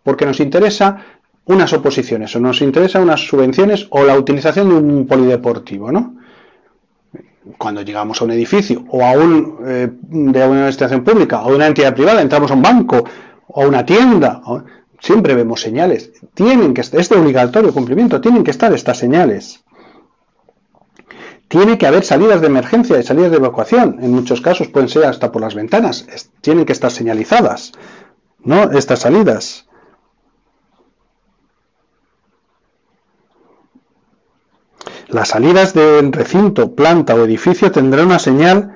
[0.03, 1.03] porque nos interesa
[1.45, 6.15] unas oposiciones o nos interesa unas subvenciones o la utilización de un polideportivo, ¿no?
[7.57, 11.55] Cuando llegamos a un edificio o a un eh, de una administración pública o de
[11.55, 13.03] una entidad privada, entramos a un banco
[13.51, 14.41] o una tienda,
[14.99, 16.11] siempre vemos señales.
[16.33, 19.63] Tienen que es de obligatorio cumplimiento, tienen que estar estas señales.
[21.47, 23.97] Tiene que haber salidas de emergencia y salidas de evacuación.
[24.01, 26.05] En muchos casos pueden ser hasta por las ventanas.
[26.41, 27.71] Tienen que estar señalizadas,
[28.43, 28.71] ¿no?
[28.71, 29.65] Estas salidas.
[35.07, 38.75] Las salidas del recinto, planta o edificio tendrán una señal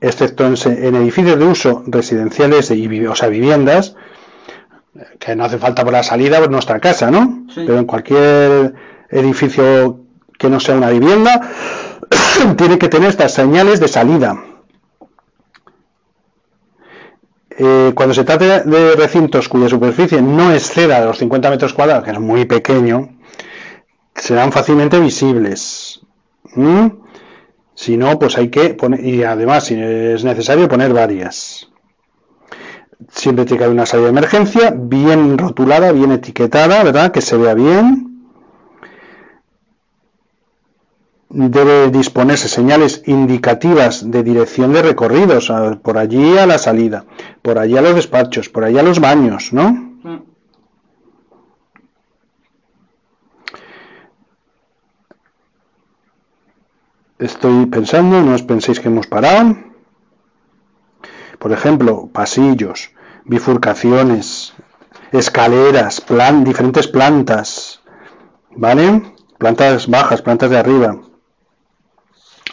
[0.00, 3.96] excepto en, edificios de uso residenciales y o sea, viviendas,
[5.18, 7.46] que no hace falta por la salida por nuestra casa, ¿no?
[7.54, 8.74] Pero en cualquier
[9.10, 10.00] edificio
[10.38, 11.50] que no sea una vivienda,
[12.56, 14.44] tiene que tener estas señales de salida.
[17.50, 22.04] Eh, cuando se trata de recintos cuya superficie no exceda de los 50 metros cuadrados,
[22.04, 23.18] que es muy pequeño,
[24.14, 26.00] serán fácilmente visibles.
[27.78, 31.68] Si no, pues hay que poner, y además, es necesario, poner varias.
[33.08, 37.12] Siempre tiene que haber una salida de emergencia, bien rotulada, bien etiquetada, ¿verdad?
[37.12, 38.08] Que se vea bien.
[41.28, 47.04] debe disponerse señales indicativas de dirección de recorridos, por allí a la salida,
[47.42, 50.26] por allí a los despachos, por allí a los baños, ¿no?
[57.18, 59.56] Estoy pensando, no os penséis que hemos parado.
[61.38, 62.92] Por ejemplo, pasillos,
[63.24, 64.54] bifurcaciones,
[65.10, 66.02] escaleras,
[66.44, 67.80] diferentes plantas,
[68.54, 69.02] ¿vale?
[69.36, 71.00] Plantas bajas, plantas de arriba.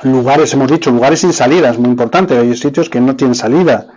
[0.02, 2.38] Lugares, hemos dicho, lugares sin salida, es muy importante.
[2.38, 3.88] Hay sitios que no tienen salida.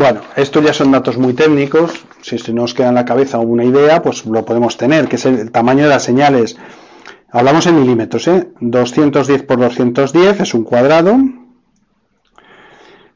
[0.00, 2.06] Bueno, estos ya son datos muy técnicos.
[2.22, 5.26] Si se nos queda en la cabeza una idea, pues lo podemos tener, que es
[5.26, 6.56] el tamaño de las señales.
[7.30, 8.48] Hablamos en milímetros, ¿eh?
[8.60, 11.18] 210 por 210 es un cuadrado.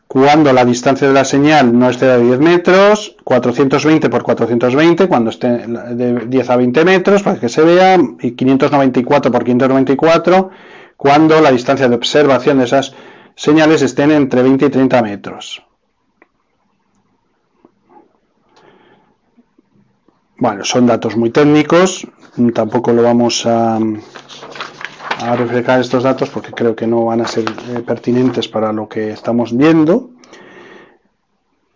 [0.07, 5.31] Cuando la distancia de la señal no exceda de 10 metros, 420 por 420, cuando
[5.31, 10.51] esté de 10 a 20 metros, para que se vea, y 594 por 594,
[10.99, 12.95] cuando la distancia de observación de esas
[13.37, 15.65] señales estén entre 20 y 30 metros.
[20.37, 22.07] Bueno, son datos muy técnicos,
[22.53, 23.79] tampoco lo vamos a,
[25.37, 29.11] reflejar estos datos porque creo que no van a ser eh, pertinentes para lo que
[29.11, 30.11] estamos viendo.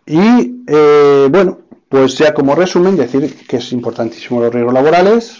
[0.05, 5.37] Y eh, bueno, pues ya como resumen, decir que es importantísimo los riesgos laborales.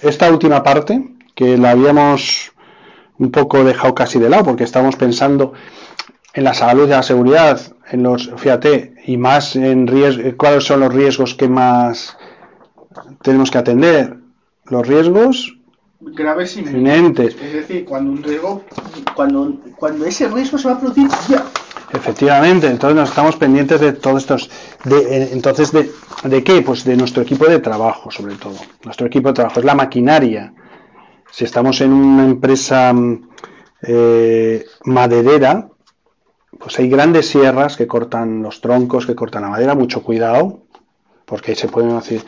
[0.00, 2.52] Esta última parte, que la habíamos
[3.18, 5.52] un poco dejado casi de lado porque estamos pensando
[6.34, 7.60] en la salud y la seguridad,
[7.90, 12.16] en los, fíjate, y más en riesgos, cuáles son los riesgos que más
[13.22, 14.18] tenemos que atender.
[14.66, 15.56] Los riesgos
[16.04, 17.36] Graves y inminentes.
[17.36, 18.64] Es decir, cuando un riesgo,
[19.14, 21.44] cuando, cuando ese riesgo se va a producir ya.
[21.92, 24.50] Efectivamente, entonces nos estamos pendientes de todos estos.
[24.84, 25.92] De, eh, entonces, de,
[26.24, 26.62] ¿de qué?
[26.62, 28.56] Pues de nuestro equipo de trabajo, sobre todo.
[28.84, 30.52] Nuestro equipo de trabajo es la maquinaria.
[31.30, 33.28] Si estamos en una empresa mm,
[33.82, 35.68] eh, maderera,
[36.58, 40.62] pues hay grandes sierras que cortan los troncos, que cortan la madera, mucho cuidado,
[41.26, 42.22] porque se pueden hacer.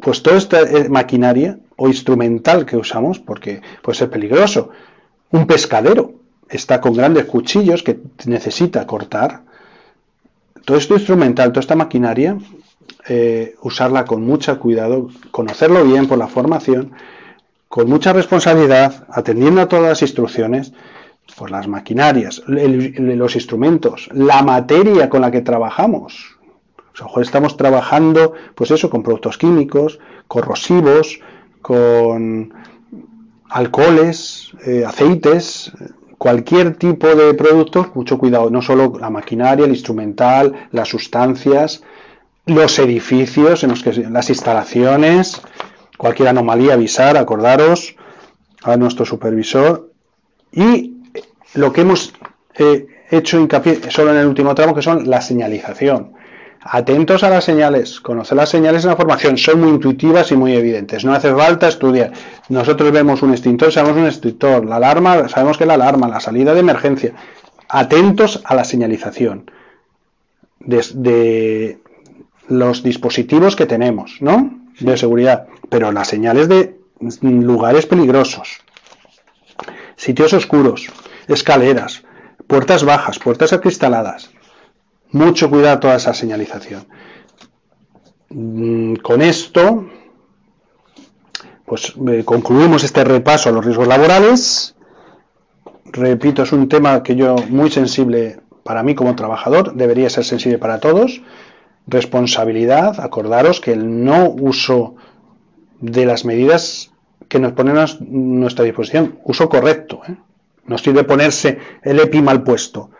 [0.00, 4.70] Pues toda esta eh, maquinaria o instrumental que usamos, porque puede ser peligroso.
[5.30, 6.14] Un pescadero
[6.48, 9.42] está con grandes cuchillos que necesita cortar.
[10.64, 12.38] Todo esto instrumental, toda esta maquinaria,
[13.08, 16.92] eh, usarla con mucho cuidado, conocerlo bien por la formación,
[17.68, 20.72] con mucha responsabilidad, atendiendo a todas las instrucciones,
[21.36, 26.33] pues las maquinarias, los instrumentos, la materia con la que trabajamos.
[27.20, 31.20] Estamos trabajando, pues eso, con productos químicos, corrosivos,
[31.60, 32.54] con
[33.48, 35.72] alcoholes, eh, aceites,
[36.18, 41.82] cualquier tipo de productos, mucho cuidado, no solo la maquinaria, el instrumental, las sustancias,
[42.46, 45.40] los edificios, en los que, las instalaciones,
[45.98, 47.96] cualquier anomalía avisar, acordaros
[48.62, 49.90] a nuestro supervisor
[50.52, 50.96] y
[51.54, 52.12] lo que hemos
[52.56, 56.14] eh, hecho hincapié solo en el último tramo que son la señalización.
[56.66, 60.54] Atentos a las señales, conocer las señales en la formación, son muy intuitivas y muy
[60.54, 61.04] evidentes.
[61.04, 62.12] No hace falta estudiar.
[62.48, 66.20] Nosotros vemos un extintor, sabemos un extintor, la alarma, sabemos que es la alarma, la
[66.20, 67.12] salida de emergencia.
[67.68, 69.50] Atentos a la señalización
[70.60, 71.78] de, de
[72.48, 74.58] los dispositivos que tenemos, ¿no?
[74.80, 76.78] De seguridad, pero las señales de
[77.20, 78.62] lugares peligrosos,
[79.96, 80.88] sitios oscuros,
[81.28, 82.04] escaleras,
[82.46, 84.30] puertas bajas, puertas acristaladas.
[85.14, 86.86] Mucho cuidado toda esa señalización.
[88.30, 89.88] Mm, Con esto,
[91.64, 94.74] pues eh, concluimos este repaso a los riesgos laborales.
[95.84, 100.58] Repito, es un tema que yo muy sensible para mí como trabajador, debería ser sensible
[100.58, 101.22] para todos.
[101.86, 104.96] Responsabilidad, acordaros que el no uso
[105.80, 106.90] de las medidas
[107.28, 110.16] que nos ponen a nuestra disposición, uso correcto, ¿eh?
[110.66, 112.90] no sirve ponerse el EPI mal puesto,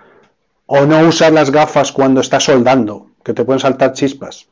[0.66, 4.48] o no usar las gafas cuando estás soldando, que te pueden saltar chispas,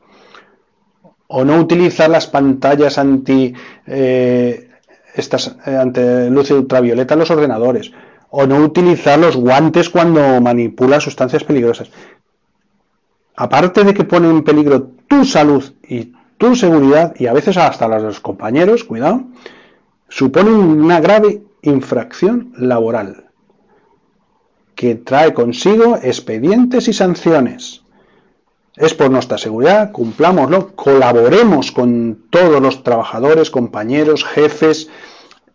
[1.27, 3.53] o no utilizar las pantallas anti
[3.87, 4.69] eh,
[5.15, 7.91] eh, luz ultravioleta en los ordenadores,
[8.29, 11.89] o no utilizar los guantes cuando manipulas sustancias peligrosas.
[13.35, 17.87] Aparte de que pone en peligro tu salud y tu seguridad, y a veces hasta
[17.87, 19.23] las de los compañeros, cuidado,
[20.09, 23.32] supone una grave infracción laboral
[24.83, 27.83] que trae consigo expedientes y sanciones.
[28.75, 34.89] Es por nuestra seguridad, cumplámoslo, colaboremos con todos los trabajadores, compañeros, jefes,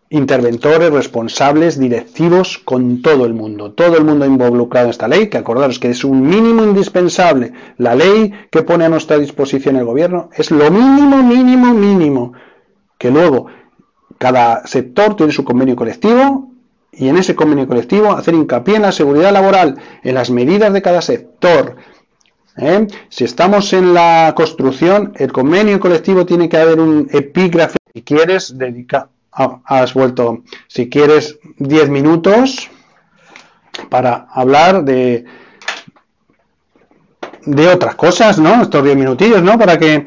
[0.09, 3.73] interventores, responsables, directivos, con todo el mundo.
[3.73, 7.53] Todo el mundo involucrado en esta ley, que acordaros que es un mínimo indispensable.
[7.77, 12.33] La ley que pone a nuestra disposición el gobierno es lo mínimo, mínimo, mínimo.
[12.97, 13.45] que luego
[14.17, 16.48] cada sector tiene su convenio colectivo
[16.99, 20.81] y en ese convenio colectivo hacer hincapié en la seguridad laboral, en las medidas de
[20.81, 21.77] cada sector.
[22.57, 22.87] ¿eh?
[23.07, 27.77] Si estamos en la construcción, el convenio colectivo tiene que haber un epígrafe.
[27.93, 32.69] Si quieres, dedica, ah, has vuelto, si quieres 10 minutos
[33.89, 35.23] para hablar de,
[37.45, 38.61] de otras cosas, ¿no?
[38.61, 39.57] Estos 10 minutillos, ¿no?
[39.57, 40.05] Para que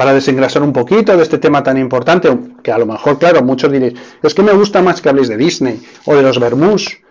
[0.00, 3.70] para desengrasar un poquito de este tema tan importante, que a lo mejor, claro, muchos
[3.70, 7.02] diréis, es que me gusta más que habléis de Disney o de los Bermús.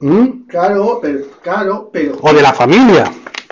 [0.00, 0.48] ¿Mm?
[0.48, 2.18] Claro, pero, claro, pero...
[2.20, 3.04] O de la familia.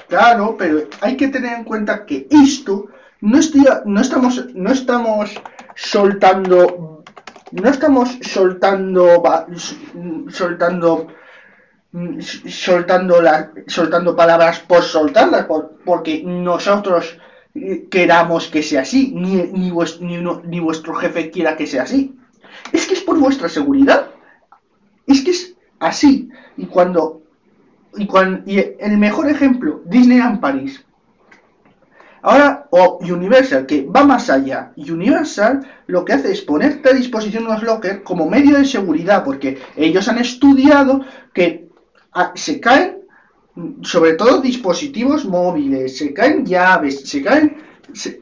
[0.09, 2.89] Claro, pero hay que tener en cuenta que esto
[3.21, 5.31] no, estoy, no estamos, no estamos
[5.77, 7.05] soltando,
[7.53, 9.23] no estamos soltando,
[10.29, 11.07] soltando
[12.49, 15.47] soltando la, soltando palabras por soltarlas
[15.85, 17.17] porque nosotros
[17.91, 19.73] queramos que sea así, ni, ni,
[20.45, 22.17] ni, vuestro jefe quiera que sea así.
[22.73, 24.11] Es que es por vuestra seguridad.
[25.07, 26.29] Es que es así.
[26.57, 27.23] Y cuando.
[27.97, 30.85] Y, cuando, y el mejor ejemplo, Disneyland París.
[32.23, 34.73] Ahora, o Universal, que va más allá.
[34.77, 39.59] Universal lo que hace es ponerte a disposición los lockers como medio de seguridad, porque
[39.75, 41.01] ellos han estudiado
[41.33, 41.69] que
[42.13, 43.00] ah, se caen
[43.83, 47.57] sobre todo dispositivos móviles, se caen llaves, se caen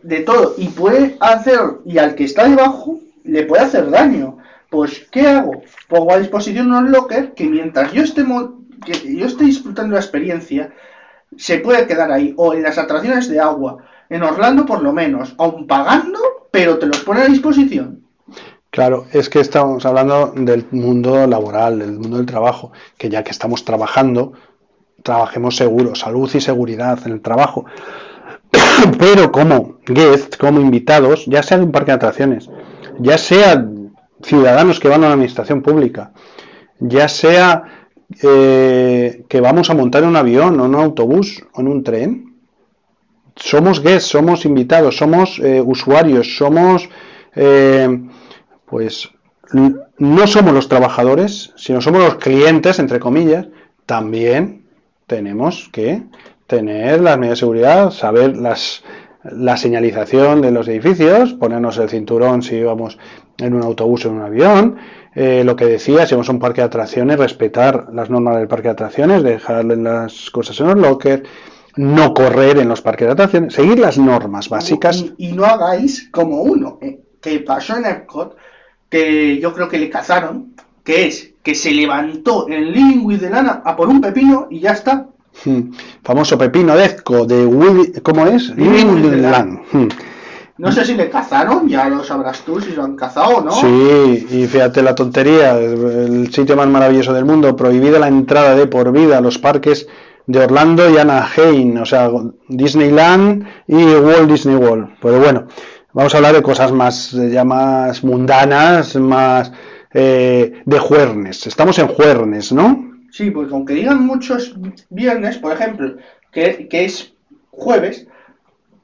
[0.03, 4.39] de todo y puede hacer, y al que está debajo le puede hacer daño.
[4.70, 5.62] Pues, ¿qué hago?
[5.89, 8.24] Pongo a disposición unos lockers que mientras yo esté,
[8.85, 10.72] que yo esté disfrutando la experiencia,
[11.37, 15.35] se puede quedar ahí, o en las atracciones de agua, en Orlando por lo menos,
[15.39, 16.18] aún pagando,
[16.51, 18.03] pero te los pone a disposición.
[18.70, 23.31] Claro, es que estamos hablando del mundo laboral, del mundo del trabajo, que ya que
[23.31, 24.35] estamos trabajando,
[25.03, 27.64] trabajemos seguros, salud y seguridad en el trabajo.
[28.99, 32.51] Pero como guest, como invitados, ya sea de un parque de atracciones,
[32.99, 33.66] ya sea
[34.22, 36.12] ciudadanos que van a la administración pública,
[36.80, 37.64] ya sea
[38.22, 42.36] eh, que vamos a montar un avión o un autobús o en un tren,
[43.36, 46.88] somos guests, somos invitados, somos eh, usuarios, somos,
[47.36, 48.09] eh,
[48.66, 49.11] pues,
[49.53, 53.46] no somos los trabajadores, sino somos los clientes, entre comillas,
[53.86, 54.68] también
[55.09, 56.04] tenemos que
[56.46, 58.84] tener las medidas de seguridad, saber las,
[59.24, 62.98] la señalización de los edificios, ponernos el cinturón si vamos
[63.38, 64.76] en un autobús o en un avión,
[65.14, 68.46] eh, lo que decía, si vamos a un parque de atracciones, respetar las normas del
[68.46, 71.28] parque de atracciones, dejarle las cosas en los lockers,
[71.76, 75.04] no correr en los parques de atracciones, seguir las normas básicas.
[75.16, 78.36] Y, no hagáis como uno, eh, que pasó en Epcot,
[78.88, 80.54] que yo creo que le cazaron,
[80.84, 84.61] que es que se levantó en Living with the Lana a por un pepino y
[84.61, 85.07] ya está.
[85.46, 85.70] Hmm.
[86.05, 88.51] Famoso pepino Dezco de ¿cómo es?
[88.51, 89.24] Living with.
[89.72, 89.88] Hmm.
[90.59, 93.53] No sé si le cazaron, ya lo sabrás tú si lo han cazado no.
[93.53, 98.66] Sí, y fíjate la tontería, el sitio más maravilloso del mundo, prohibida la entrada de
[98.66, 99.88] por vida a los parques
[100.26, 102.11] de Orlando y Anaheim, o sea,
[102.49, 104.96] Disneyland y Walt Disney World.
[105.01, 105.46] Pero bueno,
[105.94, 109.51] vamos a hablar de cosas más ya más mundanas, más
[109.93, 111.47] eh, de Juernes.
[111.47, 112.89] Estamos en Juernes, ¿no?
[113.11, 114.55] Sí, porque aunque digan muchos
[114.91, 115.97] viernes, por ejemplo,
[116.30, 117.14] que, es
[117.51, 118.07] jueves,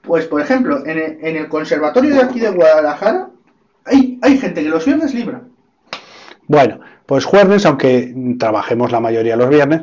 [0.02, 3.28] pues por ejemplo, en el, conservatorio de aquí de Guadalajara
[3.84, 5.42] hay, hay gente que los viernes libra.
[6.46, 9.82] Bueno, pues Juernes, aunque trabajemos la mayoría los viernes,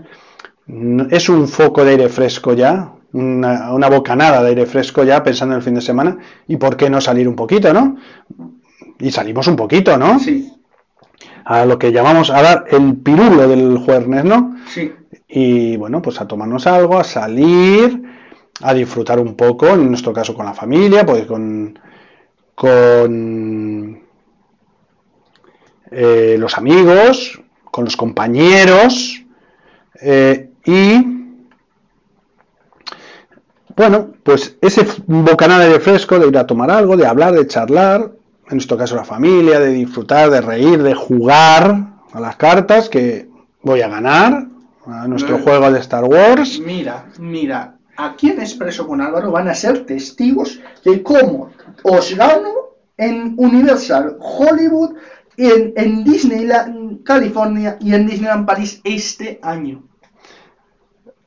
[1.12, 5.54] es un foco de aire fresco ya, una, una, bocanada de aire fresco ya pensando
[5.54, 6.18] en el fin de semana.
[6.48, 7.98] ¿Y por qué no salir un poquito, no?
[9.00, 10.18] Y salimos un poquito, ¿no?
[10.20, 10.52] Sí
[11.46, 14.58] a lo que llamamos a dar el pirulo del jueves, ¿no?
[14.68, 14.94] Sí.
[15.28, 18.02] Y bueno, pues a tomarnos algo, a salir,
[18.62, 21.80] a disfrutar un poco, en nuestro caso con la familia, pues con,
[22.56, 24.02] con
[25.92, 29.22] eh, los amigos, con los compañeros
[30.02, 31.22] eh, y
[33.76, 38.12] bueno, pues ese bocanada de fresco de ir a tomar algo, de hablar, de charlar,
[38.52, 43.30] en nuestro caso la familia, de disfrutar, de reír, de jugar a las cartas que
[43.62, 44.46] voy a ganar
[44.86, 46.60] a nuestro juego de Star Wars.
[46.60, 51.52] Mira, mira, aquí en Expreso con Álvaro van a ser testigos de cómo
[51.84, 52.50] os gano
[52.98, 54.96] en Universal Hollywood,
[55.38, 59.84] en, en Disneyland California y en Disneyland París este año.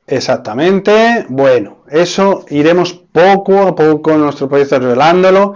[0.07, 1.25] Exactamente.
[1.31, 5.55] Bueno, eso iremos poco a poco en nuestro proyecto revelándolo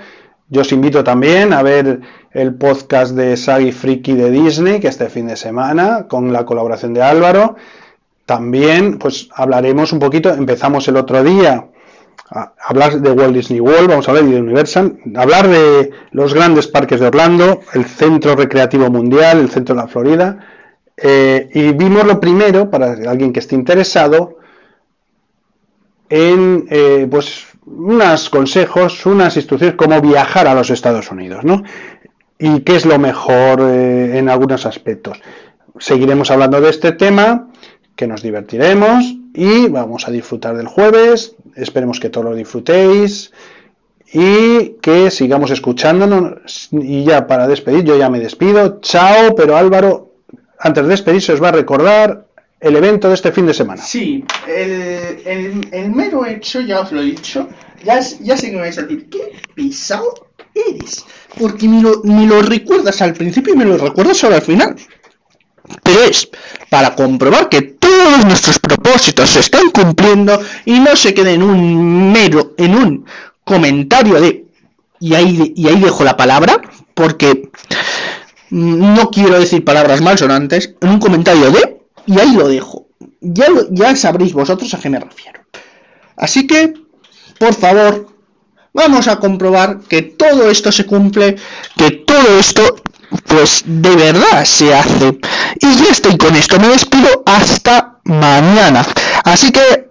[0.49, 2.01] yo os invito también a ver
[2.33, 6.95] el podcast de Sagi Friki de Disney, que este fin de semana, con la colaboración
[6.95, 7.57] de Álvaro.
[8.27, 11.67] También, pues hablaremos un poquito, empezamos el otro día
[12.31, 16.67] a- hablar de Walt Disney World, vamos a hablar de Universal, hablar de los grandes
[16.67, 20.39] parques de Orlando, el Centro Recreativo Mundial, el Centro de la Florida.
[21.01, 24.39] eh, y vimos lo primero, para alguien que esté interesado,
[26.09, 27.47] en eh, pues
[27.77, 31.63] unos consejos, unas instrucciones cómo viajar a los Estados Unidos, ¿no?
[32.39, 35.21] Y qué es lo mejor eh, en algunos aspectos.
[35.79, 37.49] Seguiremos hablando de este tema,
[37.97, 41.35] que nos divertiremos y vamos a disfrutar del jueves.
[41.57, 43.33] Esperemos que todos lo disfrutéis
[44.13, 46.69] y que sigamos escuchándonos.
[46.71, 48.79] Y ya para despedir, yo ya me despido.
[48.81, 50.13] Chao, pero Álvaro,
[50.59, 52.28] antes de despedirse os va a recordar
[52.61, 53.83] el evento de este fin de semana.
[53.83, 57.49] Sí, el, el, el mero hecho, ya os lo he dicho,
[57.85, 61.05] ya, ya sé que me vais a decir, qué pesado eres.
[61.39, 64.77] Porque me lo, me lo recuerdas al principio y me lo recuerdas ahora al final.
[65.83, 66.29] Pero es
[66.71, 72.13] para comprobar que todos nuestros propósitos se están cumpliendo y no se quede en un
[72.13, 73.07] mero, en un
[73.45, 74.47] comentario de...
[75.01, 76.61] Y ahí, y ahí dejo la palabra,
[76.95, 77.51] porque
[78.51, 81.78] mm, no quiero decir palabras malsonantes, en un comentario de...
[82.09, 82.89] Y ahí lo dejo.
[83.21, 85.41] Ya, ya sabréis vosotros a qué me refiero.
[86.17, 86.73] Así que,
[87.39, 88.09] por favor,
[88.73, 91.37] vamos a comprobar que todo esto se cumple,
[91.77, 92.63] que todo esto,
[93.27, 95.19] pues de verdad se hace.
[95.61, 98.87] Y ya estoy con esto, me despido hasta mañana.
[99.25, 99.91] Así que,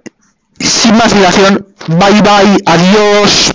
[0.59, 3.45] sin más dilación, bye bye, adiós.